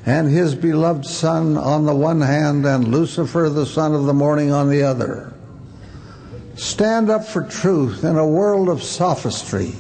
and 0.08 0.28
His 0.28 0.56
beloved 0.56 1.06
Son 1.06 1.56
on 1.56 1.86
the 1.86 1.94
one 1.94 2.22
hand 2.22 2.66
and 2.66 2.88
Lucifer, 2.88 3.48
the 3.48 3.68
son 3.68 3.94
of 3.94 4.06
the 4.06 4.14
morning, 4.14 4.52
on 4.52 4.72
the 4.72 4.82
other. 4.82 5.33
Stand 6.56 7.10
up 7.10 7.26
for 7.26 7.44
truth 7.44 8.04
in 8.04 8.18
a 8.18 8.28
world 8.28 8.70
of 8.70 8.84
sophistry 8.84 9.74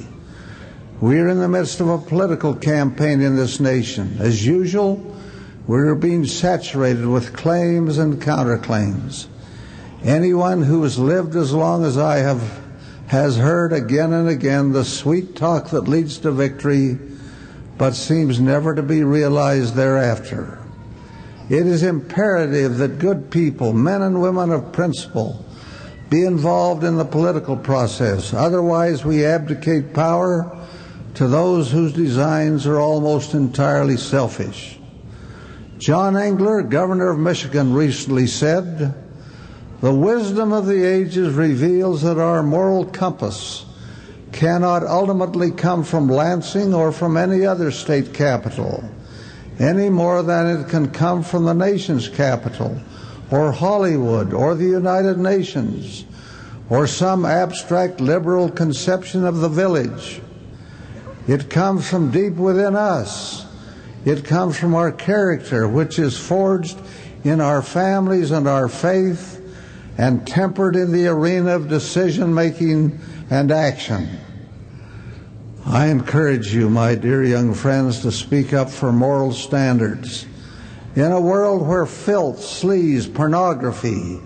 we 1.04 1.20
are 1.20 1.28
in 1.28 1.40
the 1.42 1.50
midst 1.50 1.82
of 1.82 1.90
a 1.90 1.98
political 1.98 2.56
campaign 2.56 3.20
in 3.20 3.36
this 3.36 3.60
nation. 3.60 4.16
As 4.20 4.48
usual, 4.48 5.04
we 5.68 5.80
are 5.80 5.96
being 5.96 6.24
saturated 6.26 7.06
with 7.06 7.36
claims 7.36 7.98
and 7.98 8.22
counterclaims. 8.22 9.28
Anyone 10.02 10.62
who 10.62 10.82
has 10.84 10.98
lived 10.98 11.36
as 11.36 11.52
long 11.52 11.84
as 11.84 11.98
I 11.98 12.20
have 12.20 12.62
has 13.08 13.36
heard 13.36 13.74
again 13.74 14.14
and 14.14 14.30
again 14.30 14.72
the 14.72 14.86
sweet 14.86 15.36
talk 15.36 15.72
that 15.72 15.90
leads 15.90 16.20
to 16.20 16.32
victory, 16.32 16.98
but 17.78 17.96
seems 17.96 18.40
never 18.40 18.74
to 18.74 18.82
be 18.82 19.04
realized 19.04 19.76
thereafter. 19.76 20.58
It 21.50 21.68
is 21.68 21.84
imperative 21.84 22.78
that 22.78 23.00
good 23.00 23.30
people, 23.30 23.74
men 23.74 24.02
and 24.02 24.22
women 24.22 24.52
of 24.52 24.72
principle, 24.72 25.44
be 26.14 26.26
involved 26.26 26.84
in 26.84 26.96
the 26.96 27.06
political 27.06 27.58
process. 27.58 28.36
Otherwise, 28.36 29.04
we 29.04 29.26
abdicate 29.26 29.96
power 29.96 30.56
to 31.16 31.28
those 31.28 31.72
whose 31.72 31.92
designs 31.92 32.68
are 32.68 32.80
almost 32.80 33.34
entirely 33.34 33.98
selfish. 33.98 34.78
John 35.80 36.16
Engler, 36.16 36.62
governor 36.62 37.10
of 37.10 37.18
Michigan, 37.18 37.74
recently 37.74 38.28
said, 38.28 38.94
The 39.82 39.92
wisdom 39.92 40.54
of 40.54 40.68
the 40.68 40.84
ages 40.84 41.34
reveals 41.34 42.04
that 42.04 42.20
our 42.20 42.44
moral 42.44 42.86
compass 42.86 43.66
cannot 44.32 44.84
ultimately 44.84 45.50
come 45.50 45.84
from 45.84 46.08
Lansing 46.08 46.76
or 46.76 46.92
from 46.92 47.18
any 47.18 47.44
other 47.44 47.72
state 47.72 48.14
capital, 48.14 48.88
any 49.58 49.90
more 49.90 50.22
than 50.22 50.46
it 50.46 50.70
can 50.70 50.92
come 50.92 51.24
from 51.24 51.46
the 51.46 51.56
nation's 51.56 52.08
capital, 52.08 52.80
or 53.34 53.52
Hollywood, 53.52 54.34
or 54.34 54.54
the 54.54 54.66
United 54.66 55.18
Nations, 55.18 56.06
or 56.70 56.86
some 56.86 57.26
abstract 57.26 58.00
liberal 58.00 58.50
conception 58.50 59.26
of 59.26 59.38
the 59.38 59.50
village 59.50 60.22
it 61.28 61.50
comes 61.50 61.90
from 61.90 62.12
deep 62.12 62.34
within 62.34 62.76
us. 62.76 63.46
It 64.06 64.26
comes 64.26 64.58
from 64.58 64.76
our 64.76 64.92
character, 64.92 65.68
which 65.68 65.98
is 65.98 66.18
forged 66.18 66.78
in 67.24 67.40
our 67.40 67.62
families 67.62 68.32
and 68.32 68.48
our 68.48 68.68
faith 68.68 69.40
and 69.98 70.28
tempered 70.28 70.76
in 70.76 70.92
the 70.92 71.08
arena 71.08 71.56
of 71.56 71.70
decision 71.70 72.34
making 72.34 73.00
and 73.30 73.52
action. 73.52 74.10
I 75.66 75.88
encourage 75.88 76.54
you, 76.54 76.70
my 76.70 76.96
dear 76.96 77.24
young 77.24 77.54
friends, 77.54 78.02
to 78.02 78.12
speak 78.12 78.52
up 78.52 78.70
for 78.70 78.92
moral 78.92 79.32
standards. 79.32 80.26
In 80.96 81.12
a 81.12 81.20
world 81.20 81.68
where 81.68 81.88
filth, 81.88 82.40
sleaze, 82.40 83.12
pornography, 83.12 84.20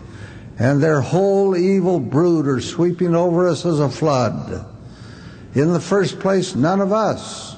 and 0.60 0.84
their 0.84 1.00
whole 1.00 1.56
evil 1.56 2.00
brood 2.00 2.48
are 2.48 2.60
sweeping 2.60 3.16
over 3.16 3.48
us 3.48 3.66
as 3.66 3.80
a 3.80 3.90
flood, 3.90 4.66
in 5.54 5.72
the 5.72 5.80
first 5.80 6.20
place, 6.20 6.56
none 6.56 6.82
of 6.82 6.92
us 6.92 7.56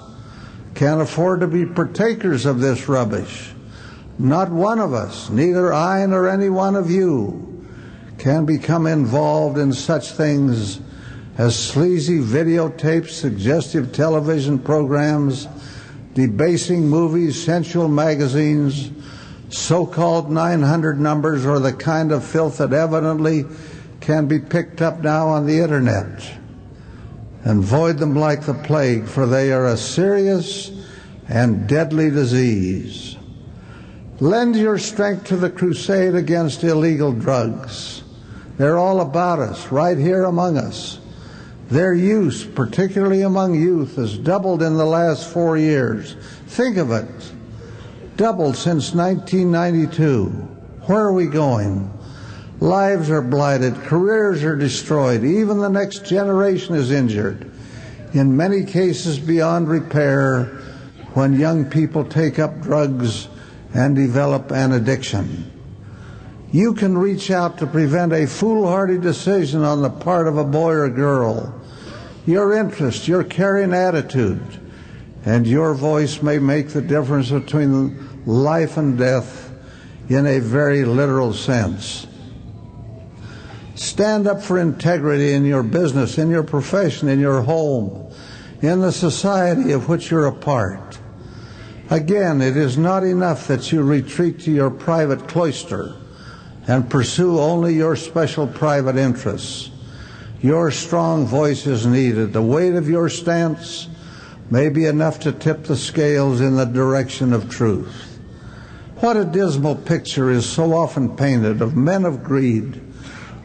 can 0.76 1.02
afford 1.02 1.40
to 1.40 1.48
be 1.48 1.66
partakers 1.66 2.46
of 2.46 2.60
this 2.60 2.88
rubbish. 2.88 3.52
Not 4.20 4.52
one 4.52 4.80
of 4.80 4.94
us, 4.94 5.30
neither 5.30 5.74
I 5.74 6.06
nor 6.06 6.30
any 6.30 6.50
one 6.50 6.76
of 6.76 6.92
you, 6.92 7.66
can 8.18 8.46
become 8.46 8.86
involved 8.86 9.58
in 9.58 9.74
such 9.74 10.12
things 10.12 10.82
as 11.38 11.58
sleazy 11.58 12.20
videotapes, 12.20 13.10
suggestive 13.10 13.92
television 13.92 14.60
programs, 14.60 15.48
debasing 16.14 16.88
movies, 16.88 17.42
sensual 17.42 17.88
magazines, 17.88 18.92
so 19.58 19.86
called 19.86 20.30
900 20.30 21.00
numbers, 21.00 21.46
or 21.46 21.60
the 21.60 21.74
kind 21.74 22.12
of 22.12 22.24
filth 22.24 22.58
that 22.58 22.74
evidently 22.74 23.46
can 24.00 24.28
be 24.28 24.40
picked 24.40 24.82
up 24.82 25.00
now 25.00 25.28
on 25.28 25.46
the 25.46 25.60
internet 25.60 26.40
and 27.44 27.64
void 27.64 27.98
them 27.98 28.16
like 28.16 28.46
the 28.46 28.54
plague, 28.54 29.08
for 29.08 29.26
they 29.26 29.52
are 29.52 29.68
a 29.68 29.78
serious 29.78 30.72
and 31.28 31.68
deadly 31.68 32.10
disease. 32.10 33.18
Lend 34.20 34.56
your 34.56 34.78
strength 34.78 35.26
to 35.26 35.38
the 35.38 35.50
crusade 35.50 36.16
against 36.16 36.64
illegal 36.64 37.14
drugs. 37.14 38.04
They're 38.58 38.78
all 38.78 39.00
about 39.00 39.40
us, 39.40 39.72
right 39.72 39.98
here 39.98 40.26
among 40.26 40.58
us. 40.58 41.00
Their 41.70 41.94
use, 41.94 42.44
particularly 42.44 43.22
among 43.22 43.56
youth, 43.56 43.96
has 43.96 44.18
doubled 44.18 44.62
in 44.62 44.76
the 44.76 44.86
last 44.86 45.32
four 45.32 45.58
years. 45.58 46.16
Think 46.48 46.78
of 46.78 46.92
it. 46.92 47.08
Doubled 48.20 48.58
since 48.58 48.94
1992. 48.94 50.26
Where 50.88 51.00
are 51.00 51.14
we 51.14 51.26
going? 51.26 51.90
Lives 52.60 53.10
are 53.10 53.22
blighted, 53.22 53.76
careers 53.76 54.44
are 54.44 54.58
destroyed, 54.58 55.24
even 55.24 55.60
the 55.60 55.70
next 55.70 56.04
generation 56.04 56.76
is 56.76 56.92
injured. 56.92 57.50
In 58.12 58.36
many 58.36 58.66
cases, 58.66 59.18
beyond 59.20 59.70
repair, 59.70 60.48
when 61.14 61.40
young 61.40 61.70
people 61.70 62.04
take 62.04 62.40
up 62.40 62.60
drugs 62.60 63.30
and 63.74 63.96
develop 63.96 64.52
an 64.52 64.74
addiction. 64.74 65.50
You 66.52 66.74
can 66.74 66.98
reach 66.98 67.32
out 67.32 67.58
to 67.60 67.68
prevent 67.68 68.12
a 68.12 68.28
foolhardy 68.28 68.98
decision 68.98 69.64
on 69.64 69.82
the 69.82 69.90
part 69.90 70.28
of 70.28 70.38
a 70.38 70.44
boy 70.44 70.74
or 70.74 70.90
girl. 70.90 71.56
your 72.26 72.52
interest, 72.52 73.08
your 73.08 73.24
caring 73.24 73.74
attitude, 73.74 74.60
and 75.26 75.46
your 75.46 75.74
voice 75.74 76.22
may 76.22 76.40
make 76.40 76.70
the 76.70 76.82
difference 76.82 77.30
between 77.32 78.26
life 78.26 78.78
and 78.78 78.98
death 78.98 79.52
in 80.10 80.26
a 80.26 80.40
very 80.40 80.86
literal 80.86 81.34
sense. 81.34 82.08
Stand 83.76 84.28
up 84.28 84.42
for 84.42 84.60
integrity 84.60 85.34
in 85.34 85.46
your 85.46 85.64
business, 85.64 86.18
in 86.18 86.30
your 86.30 86.44
profession, 86.44 87.08
in 87.08 87.20
your 87.20 87.42
home, 87.42 88.14
in 88.62 88.82
the 88.82 88.92
society 88.92 89.72
of 89.72 89.88
which 89.88 90.12
you're 90.12 90.26
a 90.26 90.34
part. 90.34 91.00
Again, 91.90 92.42
it 92.42 92.58
is 92.58 92.78
not 92.78 93.04
enough 93.04 93.48
that 93.48 93.72
you 93.72 93.82
retreat 93.82 94.40
to 94.42 94.52
your 94.52 94.70
private 94.70 95.28
cloister 95.28 95.96
and 96.68 96.90
pursue 96.90 97.40
only 97.40 97.74
your 97.74 97.96
special 97.96 98.48
private 98.48 98.96
interests. 98.96 99.72
Your 100.42 100.72
strong 100.72 101.26
voice 101.26 101.66
is 101.66 101.86
needed. 101.86 102.32
The 102.32 102.42
weight 102.42 102.76
of 102.76 102.88
your 102.88 103.10
stance 103.10 103.88
may 104.52 104.70
be 104.70 104.86
enough 104.86 105.20
to 105.20 105.32
tip 105.32 105.64
the 105.64 105.76
scales 105.76 106.42
in 106.42 106.56
the 106.56 106.66
direction 106.66 107.34
of 107.34 107.50
truth. 107.50 108.20
What 108.98 109.18
a 109.18 109.26
dismal 109.26 109.76
picture 109.76 110.30
is 110.30 110.46
so 110.46 110.74
often 110.74 111.16
painted 111.16 111.62
of 111.62 111.76
men 111.76 112.06
of 112.06 112.24
greed 112.24 112.82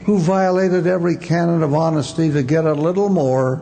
who 0.05 0.19
violated 0.19 0.87
every 0.87 1.17
canon 1.17 1.63
of 1.63 1.75
honesty 1.75 2.31
to 2.33 2.43
get 2.43 2.65
a 2.65 2.75
little 2.75 3.09
more 3.09 3.57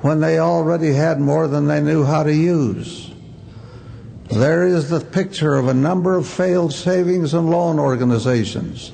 when 0.00 0.20
they 0.20 0.38
already 0.38 0.92
had 0.92 1.20
more 1.20 1.48
than 1.48 1.66
they 1.66 1.80
knew 1.80 2.04
how 2.04 2.22
to 2.22 2.34
use. 2.34 3.10
There 4.30 4.66
is 4.66 4.90
the 4.90 5.00
picture 5.00 5.54
of 5.54 5.68
a 5.68 5.74
number 5.74 6.16
of 6.16 6.26
failed 6.26 6.72
savings 6.72 7.34
and 7.34 7.50
loan 7.50 7.78
organizations 7.78 8.92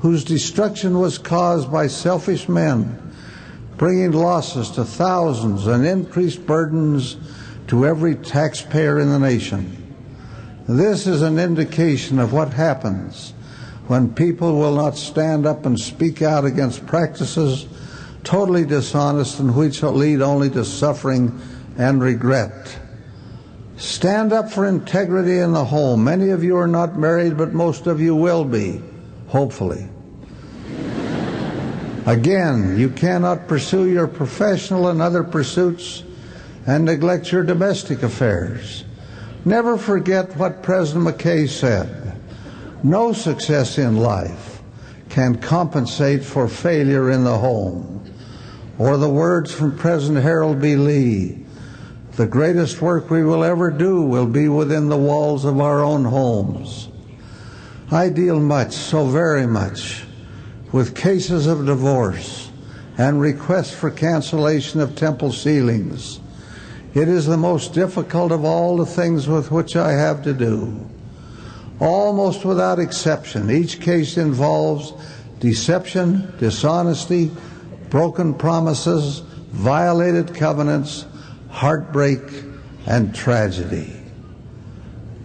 whose 0.00 0.24
destruction 0.24 0.98
was 0.98 1.18
caused 1.18 1.72
by 1.72 1.86
selfish 1.86 2.48
men, 2.48 3.05
bringing 3.78 4.12
losses 4.12 4.70
to 4.70 4.84
thousands 4.84 5.66
and 5.66 5.86
increased 5.86 6.46
burdens 6.46 7.16
to 7.68 7.86
every 7.86 8.14
taxpayer 8.14 8.98
in 8.98 9.10
the 9.10 9.18
nation. 9.18 9.94
This 10.68 11.06
is 11.06 11.22
an 11.22 11.38
indication 11.38 12.18
of 12.18 12.32
what 12.32 12.52
happens 12.52 13.32
when 13.86 14.14
people 14.14 14.56
will 14.56 14.74
not 14.74 14.96
stand 14.96 15.46
up 15.46 15.66
and 15.66 15.78
speak 15.78 16.22
out 16.22 16.44
against 16.44 16.86
practices 16.86 17.66
totally 18.26 18.64
dishonest 18.64 19.38
and 19.38 19.54
which 19.54 19.82
lead 19.84 20.20
only 20.20 20.50
to 20.50 20.64
suffering 20.64 21.40
and 21.78 22.02
regret. 22.02 22.76
Stand 23.76 24.32
up 24.32 24.50
for 24.50 24.66
integrity 24.66 25.38
in 25.38 25.52
the 25.52 25.64
home. 25.64 26.02
Many 26.02 26.30
of 26.30 26.42
you 26.42 26.56
are 26.56 26.66
not 26.66 26.98
married, 26.98 27.36
but 27.36 27.52
most 27.52 27.86
of 27.86 28.00
you 28.00 28.16
will 28.16 28.44
be, 28.44 28.82
hopefully. 29.28 29.88
Again, 32.06 32.78
you 32.78 32.88
cannot 32.88 33.48
pursue 33.48 33.88
your 33.88 34.06
professional 34.06 34.88
and 34.88 35.02
other 35.02 35.24
pursuits 35.24 36.04
and 36.66 36.84
neglect 36.84 37.32
your 37.32 37.42
domestic 37.42 38.02
affairs. 38.02 38.84
Never 39.44 39.76
forget 39.76 40.36
what 40.36 40.62
President 40.62 41.06
McKay 41.06 41.48
said. 41.48 42.20
No 42.82 43.12
success 43.12 43.78
in 43.78 43.96
life 43.96 44.62
can 45.08 45.36
compensate 45.36 46.24
for 46.24 46.48
failure 46.48 47.10
in 47.10 47.24
the 47.24 47.38
home. 47.38 48.04
Or 48.78 48.96
the 48.96 49.08
words 49.08 49.52
from 49.52 49.76
President 49.76 50.22
Harold 50.22 50.60
B. 50.60 50.76
Lee 50.76 51.46
the 52.16 52.26
greatest 52.26 52.80
work 52.80 53.10
we 53.10 53.22
will 53.22 53.44
ever 53.44 53.70
do 53.70 54.00
will 54.00 54.26
be 54.26 54.48
within 54.48 54.88
the 54.88 54.96
walls 54.96 55.44
of 55.44 55.60
our 55.60 55.84
own 55.84 56.02
homes. 56.02 56.88
I 57.90 58.08
deal 58.08 58.40
much, 58.40 58.72
so 58.72 59.04
very 59.06 59.46
much, 59.46 60.05
with 60.72 60.94
cases 60.94 61.46
of 61.46 61.66
divorce 61.66 62.50
and 62.98 63.20
requests 63.20 63.74
for 63.74 63.90
cancellation 63.90 64.80
of 64.80 64.96
temple 64.96 65.32
sealings. 65.32 66.20
It 66.94 67.08
is 67.08 67.26
the 67.26 67.36
most 67.36 67.74
difficult 67.74 68.32
of 68.32 68.44
all 68.44 68.76
the 68.76 68.86
things 68.86 69.28
with 69.28 69.50
which 69.50 69.76
I 69.76 69.92
have 69.92 70.22
to 70.22 70.32
do. 70.32 70.88
Almost 71.78 72.44
without 72.44 72.78
exception, 72.78 73.50
each 73.50 73.80
case 73.80 74.16
involves 74.16 74.94
deception, 75.40 76.32
dishonesty, 76.38 77.30
broken 77.90 78.32
promises, 78.32 79.20
violated 79.50 80.34
covenants, 80.34 81.06
heartbreak, 81.50 82.20
and 82.86 83.14
tragedy. 83.14 83.92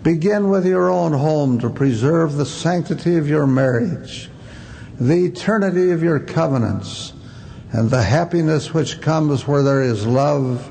Begin 0.04 0.50
with 0.50 0.66
your 0.66 0.90
own 0.90 1.14
home 1.14 1.60
to 1.60 1.70
preserve 1.70 2.34
the 2.34 2.46
sanctity 2.46 3.18
of 3.18 3.30
your 3.30 3.46
marriage, 3.46 4.31
the 5.02 5.26
eternity 5.26 5.90
of 5.90 6.04
your 6.04 6.20
covenants, 6.20 7.14
and 7.72 7.90
the 7.90 8.04
happiness 8.04 8.72
which 8.72 9.02
comes 9.02 9.48
where 9.48 9.64
there 9.64 9.82
is 9.82 10.06
love 10.06 10.70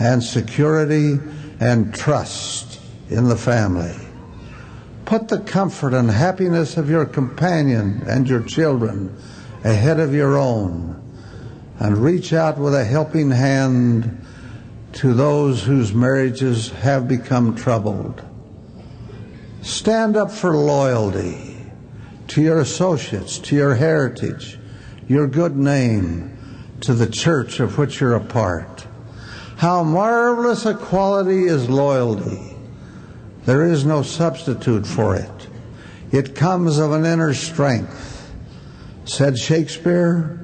and 0.00 0.20
security 0.24 1.20
and 1.60 1.94
trust 1.94 2.80
in 3.10 3.28
the 3.28 3.36
family. 3.36 3.94
Put 5.04 5.28
the 5.28 5.38
comfort 5.38 5.94
and 5.94 6.10
happiness 6.10 6.76
of 6.76 6.90
your 6.90 7.06
companion 7.06 8.02
and 8.08 8.28
your 8.28 8.42
children 8.42 9.16
ahead 9.62 10.00
of 10.00 10.12
your 10.12 10.36
own 10.36 11.00
and 11.78 11.96
reach 11.96 12.32
out 12.32 12.58
with 12.58 12.74
a 12.74 12.84
helping 12.84 13.30
hand 13.30 14.26
to 14.94 15.14
those 15.14 15.62
whose 15.62 15.94
marriages 15.94 16.70
have 16.70 17.06
become 17.06 17.54
troubled. 17.54 18.20
Stand 19.62 20.16
up 20.16 20.32
for 20.32 20.56
loyalty 20.56 21.49
to 22.30 22.40
your 22.40 22.60
associates, 22.60 23.40
to 23.40 23.56
your 23.56 23.74
heritage, 23.74 24.56
your 25.08 25.26
good 25.26 25.56
name, 25.56 26.30
to 26.80 26.94
the 26.94 27.08
church 27.08 27.58
of 27.58 27.76
which 27.76 27.98
you're 27.98 28.14
a 28.14 28.24
part. 28.24 28.86
How 29.56 29.82
marvelous 29.82 30.64
a 30.64 30.74
quality 30.74 31.46
is 31.46 31.68
loyalty. 31.68 32.56
There 33.46 33.66
is 33.66 33.84
no 33.84 34.02
substitute 34.02 34.86
for 34.86 35.16
it. 35.16 35.48
It 36.12 36.36
comes 36.36 36.78
of 36.78 36.92
an 36.92 37.04
inner 37.04 37.34
strength. 37.34 38.32
Said 39.06 39.36
Shakespeare, 39.36 40.38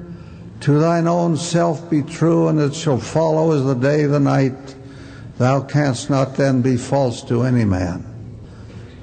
To 0.61 0.79
thine 0.79 1.07
own 1.07 1.37
self 1.37 1.89
be 1.89 2.01
true, 2.01 2.49
and 2.49 2.59
it 2.59 2.75
shall 2.75 2.99
follow 2.99 3.53
as 3.53 3.63
the 3.63 3.75
day 3.75 4.03
the 4.03 4.19
night. 4.19 4.75
Thou 5.37 5.61
canst 5.61 6.09
not 6.09 6.35
then 6.35 6.61
be 6.61 6.75
false 6.75 7.23
to 7.23 7.43
any 7.43 7.63
man. 7.63 8.16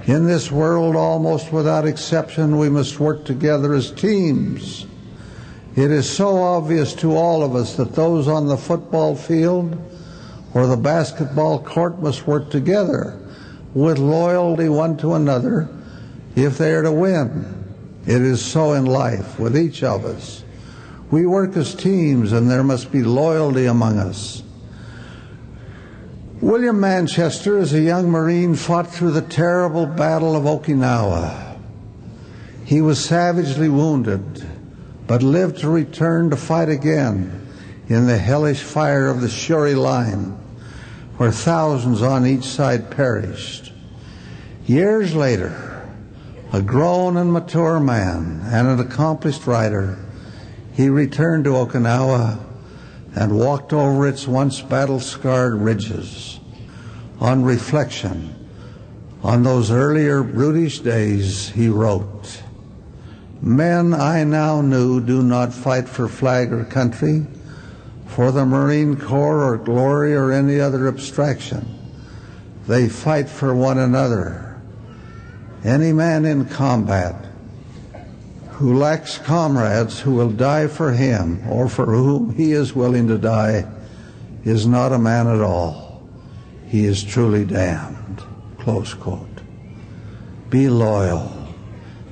In 0.07 0.27
this 0.27 0.53
world, 0.53 0.97
almost 0.97 1.51
without 1.51 1.87
exception, 1.87 2.59
we 2.59 2.69
must 2.69 3.01
work 3.01 3.25
together 3.25 3.73
as 3.73 3.91
teams. 3.91 4.87
It 5.77 5.91
is 5.91 6.09
so 6.09 6.37
obvious 6.37 6.93
to 6.97 7.17
all 7.17 7.43
of 7.43 7.57
us 7.57 7.77
that 7.77 7.95
those 7.95 8.29
on 8.29 8.47
the 8.47 8.57
football 8.59 9.17
field 9.17 9.77
or 10.53 10.67
the 10.67 10.77
basketball 10.77 11.59
court 11.59 12.03
must 12.03 12.27
work 12.27 12.51
together 12.51 13.19
with 13.73 13.99
loyalty 13.99 14.69
one 14.69 14.97
to 14.99 15.15
another 15.15 15.69
if 16.37 16.59
they 16.59 16.73
are 16.75 16.83
to 16.83 16.93
win. 16.93 17.65
It 18.07 18.21
is 18.21 18.45
so 18.45 18.75
in 18.75 18.85
life 18.85 19.41
with 19.41 19.57
each 19.57 19.83
of 19.83 20.05
us. 20.05 20.45
We 21.11 21.27
work 21.27 21.57
as 21.57 21.75
teams 21.75 22.33
and 22.33 22.51
there 22.51 22.63
must 22.63 22.93
be 22.93 23.03
loyalty 23.03 23.65
among 23.65 23.99
us. 23.99 24.43
William 26.41 26.81
Manchester, 26.81 27.59
as 27.59 27.73
a 27.73 27.81
young 27.81 28.11
Marine, 28.11 28.57
fought 28.57 28.93
through 28.93 29.13
the 29.13 29.23
terrible 29.23 29.87
Battle 29.87 30.35
of 30.35 30.45
Okinawa. 30.45 31.57
He 32.65 32.81
was 32.81 33.03
savagely 33.03 33.69
wounded, 33.69 34.45
but 35.07 35.23
lived 35.23 35.59
to 35.61 35.71
return 35.71 36.31
to 36.31 36.37
fight 36.37 36.69
again 36.69 37.47
in 37.89 38.07
the 38.07 38.19
hellish 38.19 38.63
fire 38.63 39.07
of 39.07 39.21
the 39.21 39.29
Shuri 39.29 39.77
Line, 39.77 40.37
where 41.19 41.31
thousands 41.31 42.03
on 42.03 42.27
each 42.27 42.45
side 42.45 42.91
perished. 42.91 43.73
Years 44.67 45.15
later, 45.15 45.89
a 46.53 46.61
grown 46.61 47.17
and 47.17 47.33
mature 47.33 47.79
man 47.79 48.41
and 48.47 48.67
an 48.67 48.81
accomplished 48.81 49.47
writer, 49.47 49.99
he 50.73 50.89
returned 50.89 51.45
to 51.45 51.51
Okinawa 51.51 52.39
and 53.15 53.39
walked 53.39 53.73
over 53.73 54.07
its 54.07 54.27
once 54.27 54.61
battle 54.61 55.01
scarred 55.01 55.55
ridges. 55.55 56.41
On 57.21 57.45
reflection 57.45 58.35
on 59.23 59.43
those 59.43 59.71
earlier 59.71 60.23
brutish 60.23 60.81
days, 60.81 61.49
he 61.49 61.69
wrote, 61.69 62.43
Men 63.41 63.95
I 63.95 64.25
now 64.25 64.61
knew 64.61 65.01
do 65.01 65.23
not 65.23 65.53
fight 65.53 65.89
for 65.89 66.09
flag 66.09 66.53
or 66.53 66.65
country, 66.65 67.27
for 68.07 68.31
the 68.33 68.45
Marine 68.45 68.97
Corps 68.97 69.43
or 69.43 69.57
glory 69.57 70.15
or 70.15 70.31
any 70.31 70.61
other 70.61 70.89
abstraction. 70.89 71.67
They 72.67 72.89
fight 72.89 73.29
for 73.29 73.55
one 73.55 73.79
another 73.79 74.45
any 75.65 75.93
man 75.93 76.27
in 76.27 76.45
combat 76.45 77.25
who 78.55 78.79
lacks 78.79 79.19
comrades 79.19 79.99
who 79.99 80.15
will 80.15 80.31
die 80.31 80.69
for 80.69 80.93
him 80.93 81.43
or 81.49 81.69
for 81.69 81.87
whom 81.87 82.33
he 82.35 82.53
is 82.53 82.73
willing 82.73 83.09
to 83.09 83.19
die 83.19 83.67
is 84.45 84.65
not 84.65 84.93
a 84.93 84.99
man 84.99 85.27
at 85.27 85.41
all. 85.41 86.09
He 86.69 86.85
is 86.85 87.03
truly 87.03 87.45
damned. 87.45 88.23
Close 88.59 88.95
quote. 88.95 89.41
Be 90.51 90.69
loyal. 90.69 91.33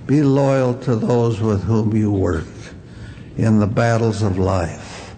Be 0.06 0.24
loyal 0.24 0.74
to 0.80 0.96
those 0.96 1.40
with 1.40 1.62
whom 1.62 1.94
you 1.94 2.10
work 2.10 2.46
in 3.36 3.60
the 3.60 3.66
battles 3.66 4.22
of 4.22 4.36
life 4.36 5.14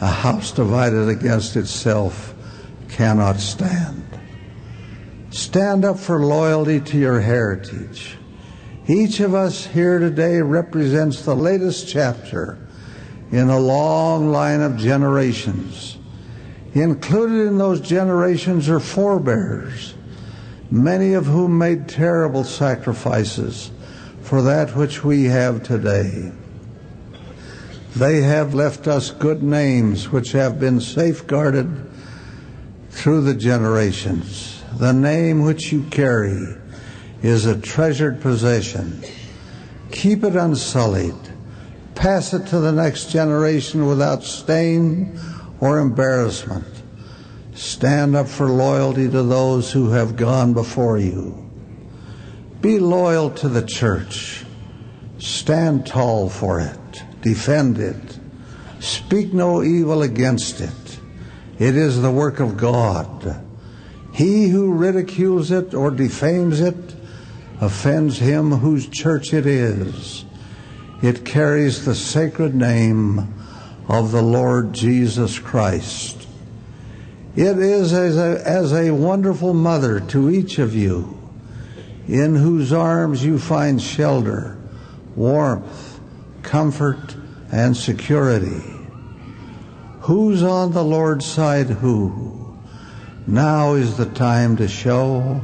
A 0.00 0.06
house 0.06 0.52
divided 0.52 1.08
against 1.08 1.56
itself 1.56 2.34
cannot 2.88 3.40
stand. 3.40 4.04
Stand 5.30 5.84
up 5.84 5.98
for 5.98 6.24
loyalty 6.24 6.80
to 6.80 6.98
your 6.98 7.20
heritage. 7.20 8.16
Each 8.88 9.20
of 9.20 9.32
us 9.32 9.64
here 9.64 10.00
today 10.00 10.40
represents 10.40 11.24
the 11.24 11.36
latest 11.36 11.88
chapter 11.88 12.58
in 13.30 13.48
a 13.48 13.58
long 13.58 14.32
line 14.32 14.60
of 14.60 14.76
generations. 14.76 15.98
Included 16.74 17.46
in 17.46 17.58
those 17.58 17.80
generations 17.80 18.68
are 18.68 18.80
forebears, 18.80 19.94
many 20.68 21.12
of 21.12 21.26
whom 21.26 21.58
made 21.58 21.88
terrible 21.88 22.42
sacrifices 22.42 23.70
for 24.22 24.42
that 24.42 24.74
which 24.74 25.04
we 25.04 25.24
have 25.24 25.62
today. 25.62 26.32
They 27.94 28.22
have 28.22 28.52
left 28.52 28.88
us 28.88 29.10
good 29.10 29.44
names 29.44 30.10
which 30.10 30.32
have 30.32 30.58
been 30.58 30.80
safeguarded 30.80 31.88
through 32.90 33.20
the 33.20 33.34
generations. 33.34 34.64
The 34.74 34.92
name 34.92 35.42
which 35.42 35.70
you 35.70 35.84
carry 35.84 36.56
is 37.22 37.46
a 37.46 37.60
treasured 37.60 38.20
possession. 38.20 39.02
Keep 39.90 40.24
it 40.24 40.36
unsullied. 40.36 41.14
Pass 41.94 42.32
it 42.32 42.46
to 42.48 42.58
the 42.58 42.72
next 42.72 43.10
generation 43.10 43.86
without 43.86 44.24
stain 44.24 45.18
or 45.60 45.78
embarrassment. 45.78 46.66
Stand 47.54 48.16
up 48.16 48.28
for 48.28 48.48
loyalty 48.48 49.08
to 49.08 49.22
those 49.22 49.70
who 49.70 49.90
have 49.90 50.16
gone 50.16 50.52
before 50.52 50.98
you. 50.98 51.50
Be 52.60 52.78
loyal 52.78 53.30
to 53.30 53.48
the 53.48 53.64
church. 53.64 54.44
Stand 55.18 55.86
tall 55.86 56.28
for 56.28 56.60
it 56.60 56.78
defend 57.22 57.78
it. 57.78 58.18
Speak 58.80 59.32
no 59.32 59.62
evil 59.62 60.02
against 60.02 60.60
it. 60.60 61.00
It 61.58 61.76
is 61.76 62.02
the 62.02 62.10
work 62.10 62.40
of 62.40 62.56
God. 62.56 63.44
He 64.12 64.48
who 64.48 64.74
ridicules 64.74 65.50
it 65.50 65.72
or 65.72 65.90
defames 65.90 66.60
it 66.60 66.91
offends 67.62 68.18
him 68.18 68.50
whose 68.50 68.88
church 68.88 69.32
it 69.32 69.46
is. 69.46 70.24
It 71.00 71.24
carries 71.24 71.84
the 71.84 71.94
sacred 71.94 72.56
name 72.56 73.32
of 73.88 74.10
the 74.10 74.20
Lord 74.20 74.72
Jesus 74.72 75.38
Christ. 75.38 76.26
It 77.36 77.58
is 77.58 77.92
as 77.92 78.18
a, 78.18 78.42
as 78.44 78.72
a 78.72 78.90
wonderful 78.90 79.54
mother 79.54 80.00
to 80.00 80.28
each 80.28 80.58
of 80.58 80.74
you, 80.74 81.16
in 82.08 82.34
whose 82.34 82.72
arms 82.72 83.24
you 83.24 83.38
find 83.38 83.80
shelter, 83.80 84.58
warmth, 85.14 86.00
comfort, 86.42 87.14
and 87.52 87.76
security. 87.76 88.60
Who's 90.00 90.42
on 90.42 90.72
the 90.72 90.82
Lord's 90.82 91.26
side 91.26 91.66
who? 91.66 92.58
Now 93.28 93.74
is 93.74 93.96
the 93.96 94.06
time 94.06 94.56
to 94.56 94.66
show. 94.66 95.40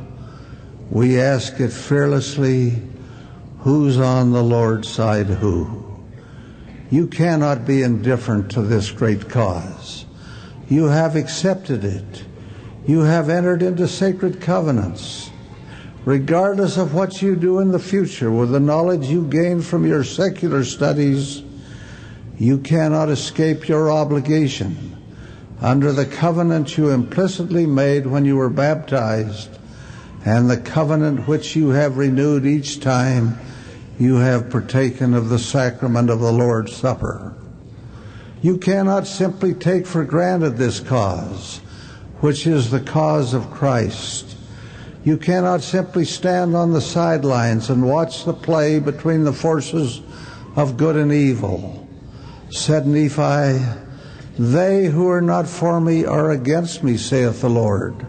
We 0.90 1.20
ask 1.20 1.60
it 1.60 1.72
fearlessly. 1.72 2.82
Who's 3.60 3.98
on 3.98 4.32
the 4.32 4.42
Lord's 4.42 4.88
side 4.88 5.26
who? 5.26 5.98
You 6.90 7.06
cannot 7.06 7.66
be 7.66 7.82
indifferent 7.82 8.50
to 8.52 8.62
this 8.62 8.90
great 8.90 9.28
cause. 9.28 10.06
You 10.68 10.86
have 10.86 11.16
accepted 11.16 11.84
it. 11.84 12.24
You 12.86 13.00
have 13.00 13.28
entered 13.28 13.62
into 13.62 13.86
sacred 13.86 14.40
covenants 14.40 15.30
regardless 16.08 16.78
of 16.78 16.94
what 16.94 17.20
you 17.20 17.36
do 17.36 17.58
in 17.58 17.70
the 17.70 17.78
future 17.78 18.30
with 18.30 18.50
the 18.50 18.58
knowledge 18.58 19.04
you 19.08 19.26
gain 19.28 19.60
from 19.60 19.86
your 19.86 20.02
secular 20.02 20.64
studies, 20.64 21.42
you 22.38 22.56
cannot 22.56 23.10
escape 23.10 23.68
your 23.68 23.90
obligation 23.90 24.96
under 25.60 25.92
the 25.92 26.06
covenant 26.06 26.78
you 26.78 26.88
implicitly 26.88 27.66
made 27.66 28.06
when 28.06 28.24
you 28.24 28.36
were 28.36 28.48
baptized 28.48 29.57
and 30.24 30.50
the 30.50 30.56
covenant 30.56 31.26
which 31.26 31.56
you 31.56 31.70
have 31.70 31.96
renewed 31.96 32.44
each 32.44 32.80
time 32.80 33.38
you 33.98 34.16
have 34.16 34.50
partaken 34.50 35.14
of 35.14 35.28
the 35.28 35.38
sacrament 35.38 36.10
of 36.10 36.20
the 36.20 36.32
Lord's 36.32 36.74
Supper. 36.74 37.34
You 38.42 38.58
cannot 38.58 39.06
simply 39.06 39.54
take 39.54 39.86
for 39.86 40.04
granted 40.04 40.56
this 40.56 40.80
cause, 40.80 41.58
which 42.20 42.46
is 42.46 42.70
the 42.70 42.80
cause 42.80 43.34
of 43.34 43.50
Christ 43.50 44.36
you 45.08 45.16
cannot 45.16 45.62
simply 45.62 46.04
stand 46.04 46.54
on 46.54 46.74
the 46.74 46.82
sidelines 46.82 47.70
and 47.70 47.82
watch 47.82 48.26
the 48.26 48.34
play 48.34 48.78
between 48.78 49.24
the 49.24 49.32
forces 49.32 50.02
of 50.54 50.76
good 50.76 50.96
and 50.96 51.10
evil. 51.10 51.88
Said 52.50 52.86
Nephi, 52.86 53.64
They 54.38 54.84
who 54.86 55.08
are 55.08 55.22
not 55.22 55.48
for 55.48 55.80
me 55.80 56.04
are 56.04 56.30
against 56.30 56.82
me, 56.82 56.98
saith 56.98 57.40
the 57.40 57.48
Lord. 57.48 58.06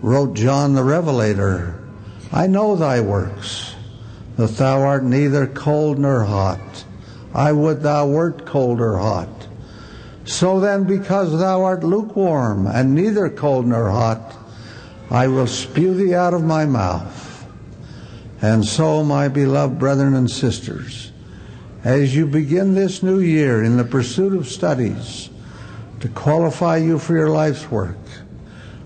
Wrote 0.00 0.34
John 0.34 0.74
the 0.74 0.84
Revelator, 0.84 1.74
I 2.30 2.46
know 2.46 2.76
thy 2.76 3.00
works, 3.00 3.74
that 4.36 4.56
thou 4.56 4.82
art 4.82 5.02
neither 5.02 5.46
cold 5.46 5.98
nor 5.98 6.24
hot. 6.24 6.84
I 7.34 7.52
would 7.52 7.82
thou 7.82 8.06
wert 8.06 8.46
cold 8.46 8.80
or 8.80 8.96
hot. 8.98 9.48
So 10.24 10.60
then, 10.60 10.84
because 10.84 11.36
thou 11.36 11.64
art 11.64 11.82
lukewarm 11.82 12.66
and 12.66 12.94
neither 12.94 13.28
cold 13.28 13.66
nor 13.66 13.90
hot, 13.90 14.36
I 15.10 15.26
will 15.26 15.46
spew 15.46 15.94
thee 15.94 16.14
out 16.14 16.34
of 16.34 16.44
my 16.44 16.64
mouth. 16.64 17.46
And 18.40 18.64
so, 18.64 19.02
my 19.02 19.26
beloved 19.26 19.78
brethren 19.78 20.14
and 20.14 20.30
sisters, 20.30 21.10
as 21.82 22.14
you 22.14 22.26
begin 22.26 22.74
this 22.74 23.02
new 23.02 23.18
year 23.18 23.64
in 23.64 23.76
the 23.76 23.84
pursuit 23.84 24.32
of 24.34 24.46
studies 24.46 25.30
to 26.00 26.08
qualify 26.08 26.76
you 26.76 26.98
for 26.98 27.16
your 27.16 27.30
life's 27.30 27.68
work, 27.68 27.96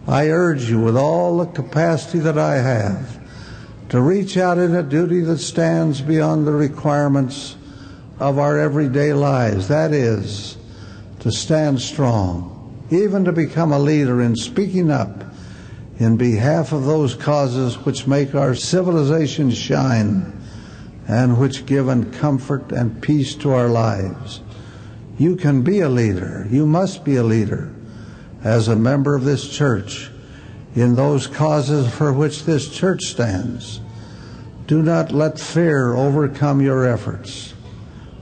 I 0.07 0.31
urge 0.31 0.69
you 0.69 0.81
with 0.81 0.97
all 0.97 1.39
the 1.39 1.47
capacity 1.47 2.19
that 2.21 2.37
I 2.37 2.57
have 2.57 3.21
to 3.91 4.01
reach 4.01 4.37
out 4.37 4.59
in 4.59 4.75
a 4.75 4.83
duty 4.83 5.21
that 5.21 5.39
stands 5.39 6.01
beyond 6.01 6.47
the 6.47 6.53
requirements 6.53 7.57
of 8.19 8.39
our 8.39 8.59
everyday 8.59 9.13
lives. 9.13 9.69
That 9.69 9.93
is, 9.93 10.57
to 11.21 11.31
stand 11.31 11.81
strong, 11.81 12.85
even 12.91 13.25
to 13.27 13.33
become 13.33 13.71
a 13.71 13.79
leader 13.79 14.21
in 14.21 14.35
speaking 14.35 14.91
up 14.91 15.25
in 15.99 16.17
behalf 16.17 16.73
of 16.73 16.85
those 16.85 17.15
causes 17.15 17.79
which 17.79 18.09
make 18.09 18.35
our 18.35 18.57
civilization 18.57 19.51
shine 19.51 20.33
and 21.07 21.39
which 21.39 21.65
give 21.65 21.87
comfort 22.13 22.73
and 22.73 23.01
peace 23.03 23.37
to 23.37 23.53
our 23.53 23.69
lives. 23.69 24.41
You 25.17 25.37
can 25.37 25.63
be 25.63 25.81
a 25.81 25.89
leader. 25.89 26.49
You 26.51 26.67
must 26.67 27.05
be 27.05 27.17
a 27.17 27.23
leader 27.23 27.73
as 28.45 28.69
a 28.69 28.77
member 28.77 29.15
of 29.15 29.25
this 29.25 29.49
church 29.49 30.11
in 30.75 30.95
those 30.95 31.27
causes 31.27 31.93
for 31.93 32.13
which 32.13 32.45
this 32.45 32.69
church 32.69 33.03
stands. 33.03 33.81
Do 34.67 34.83
not 34.83 35.13
let 35.13 35.39
fear 35.39 35.95
overcome 35.95 36.61
your 36.61 36.87
efforts. 36.87 37.55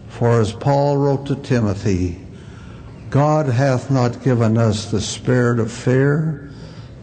For 0.09 0.41
as 0.41 0.53
Paul 0.53 0.97
wrote 0.97 1.27
to 1.27 1.37
Timothy, 1.37 2.21
God 3.09 3.47
hath 3.47 3.91
not 3.91 4.23
given 4.23 4.59
us 4.59 4.91
the 4.91 5.01
spirit 5.01 5.59
of 5.59 5.73
fear, 5.73 6.51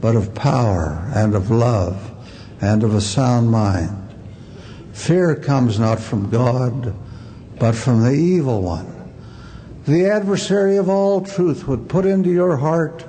but 0.02 0.16
of 0.16 0.36
power 0.36 1.10
and 1.16 1.34
of 1.34 1.50
love 1.50 2.12
and 2.62 2.84
of 2.84 2.94
a 2.94 3.02
sound 3.02 3.50
mind. 3.50 4.04
Fear 4.94 5.36
comes 5.36 5.80
not 5.80 6.00
from 6.00 6.30
God, 6.30 6.94
but 7.60 7.76
from 7.76 8.04
the 8.04 8.12
evil 8.12 8.62
one. 8.62 8.94
The 9.86 10.06
adversary 10.06 10.78
of 10.78 10.90
all 10.90 11.22
truth 11.22 11.68
would 11.68 11.88
put 11.88 12.06
into 12.06 12.30
your 12.30 12.58
heart 12.58 13.06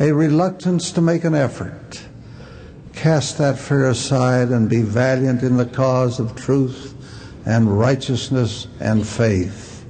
a 0.00 0.12
reluctance 0.12 0.92
to 0.92 1.02
make 1.02 1.24
an 1.24 1.34
effort. 1.34 2.02
Cast 2.94 3.36
that 3.36 3.58
fear 3.58 3.90
aside 3.90 4.48
and 4.48 4.68
be 4.68 4.80
valiant 4.80 5.42
in 5.42 5.58
the 5.58 5.66
cause 5.66 6.18
of 6.18 6.34
truth 6.34 6.94
and 7.44 7.78
righteousness 7.78 8.66
and 8.80 9.06
faith. 9.06 9.84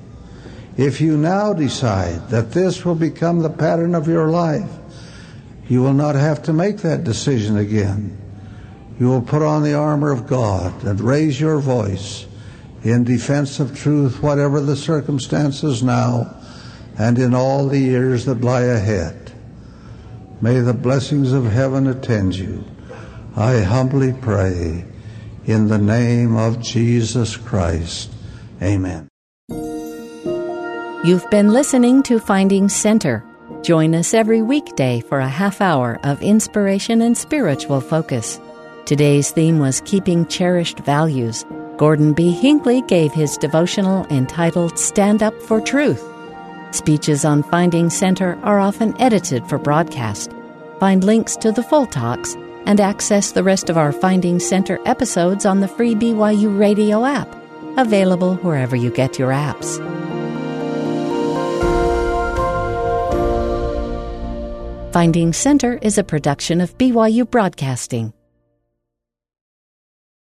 If 0.77 1.01
you 1.01 1.17
now 1.17 1.53
decide 1.53 2.29
that 2.31 2.51
this 2.51 2.85
will 2.85 2.97
become 2.97 3.39
the 3.39 3.51
pattern 3.51 3.95
of 3.95 4.09
your 4.09 4.29
life, 4.31 4.71
you 5.69 5.81
will 5.81 5.95
not 5.95 6.17
have 6.17 6.43
to 6.45 6.53
make 6.53 6.79
that 6.79 7.05
decision 7.05 7.57
again. 7.57 8.19
You 8.99 9.09
will 9.09 9.23
put 9.23 9.43
on 9.43 9.63
the 9.63 9.75
armor 9.75 10.11
of 10.11 10.27
God 10.27 10.83
and 10.85 11.01
raise 11.01 11.41
your 11.41 11.61
voice 11.61 12.27
in 12.83 13.05
defense 13.05 13.61
of 13.61 13.79
truth, 13.79 14.23
whatever 14.23 14.61
the 14.61 14.77
circumstances 14.77 15.83
now 15.83 16.37
and 16.99 17.19
in 17.19 17.35
all 17.35 17.69
the 17.69 17.79
years 17.79 18.25
that 18.25 18.41
lie 18.41 18.63
ahead. 18.63 19.20
May 20.41 20.61
the 20.61 20.75
blessings 20.75 21.33
of 21.33 21.45
heaven 21.45 21.87
attend 21.87 22.37
you. 22.37 22.65
I 23.37 23.61
humbly 23.61 24.13
pray 24.21 24.85
in 25.45 25.69
the 25.69 25.79
name 25.79 26.37
of 26.37 26.61
Jesus 26.61 27.37
Christ. 27.37 28.13
Amen. 28.63 29.09
You've 31.05 31.29
been 31.31 31.53
listening 31.53 32.03
to 32.05 32.19
Finding 32.19 32.69
Center 32.69 33.25
Join 33.63 33.95
us 33.95 34.15
every 34.15 34.41
weekday 34.41 35.01
for 35.01 35.19
a 35.19 35.29
half 35.29 35.61
hour 35.61 36.01
of 36.03 36.23
inspiration 36.23 37.03
and 37.03 37.17
spiritual 37.17 37.81
focus. 37.81 38.41
Today's 38.87 39.31
theme 39.33 39.59
was 39.59 39.83
Keeping 39.85 40.27
Cherished 40.27 40.79
Values. 40.81 41.45
Gordon 41.77 42.15
B. 42.15 42.31
Hinckley 42.31 42.81
gave 42.83 43.13
his 43.13 43.37
devotional 43.37 44.07
entitled 44.07 44.79
Stand 44.79 45.23
Up 45.23 45.35
for 45.43 45.61
Truth. 45.61 46.10
Speeches 46.73 47.25
on 47.25 47.43
Finding 47.43 47.91
Center 47.91 48.39
are 48.43 48.61
often 48.61 48.99
edited 49.01 49.47
for 49.49 49.59
broadcast. 49.59 50.33
Find 50.79 51.03
links 51.03 51.37
to 51.37 51.51
the 51.51 51.63
full 51.63 51.87
talks 51.87 52.35
and 52.67 52.81
access 52.81 53.33
the 53.33 53.43
rest 53.43 53.69
of 53.71 53.77
our 53.77 53.93
Finding 53.93 54.39
Center 54.39 54.79
episodes 54.87 55.45
on 55.45 55.61
the 55.61 55.69
free 55.69 55.95
BYU 55.95 56.59
radio 56.59 57.05
app, 57.05 57.29
available 57.77 58.37
wherever 58.37 58.77
you 58.77 58.91
get 58.91 59.19
your 59.19 59.31
apps. 59.31 59.79
Finding 64.93 65.33
Center 65.33 65.79
is 65.83 65.99
a 65.99 66.05
production 66.05 66.61
of 66.61 66.77
BYU 66.79 67.29
Broadcasting. 67.29 68.13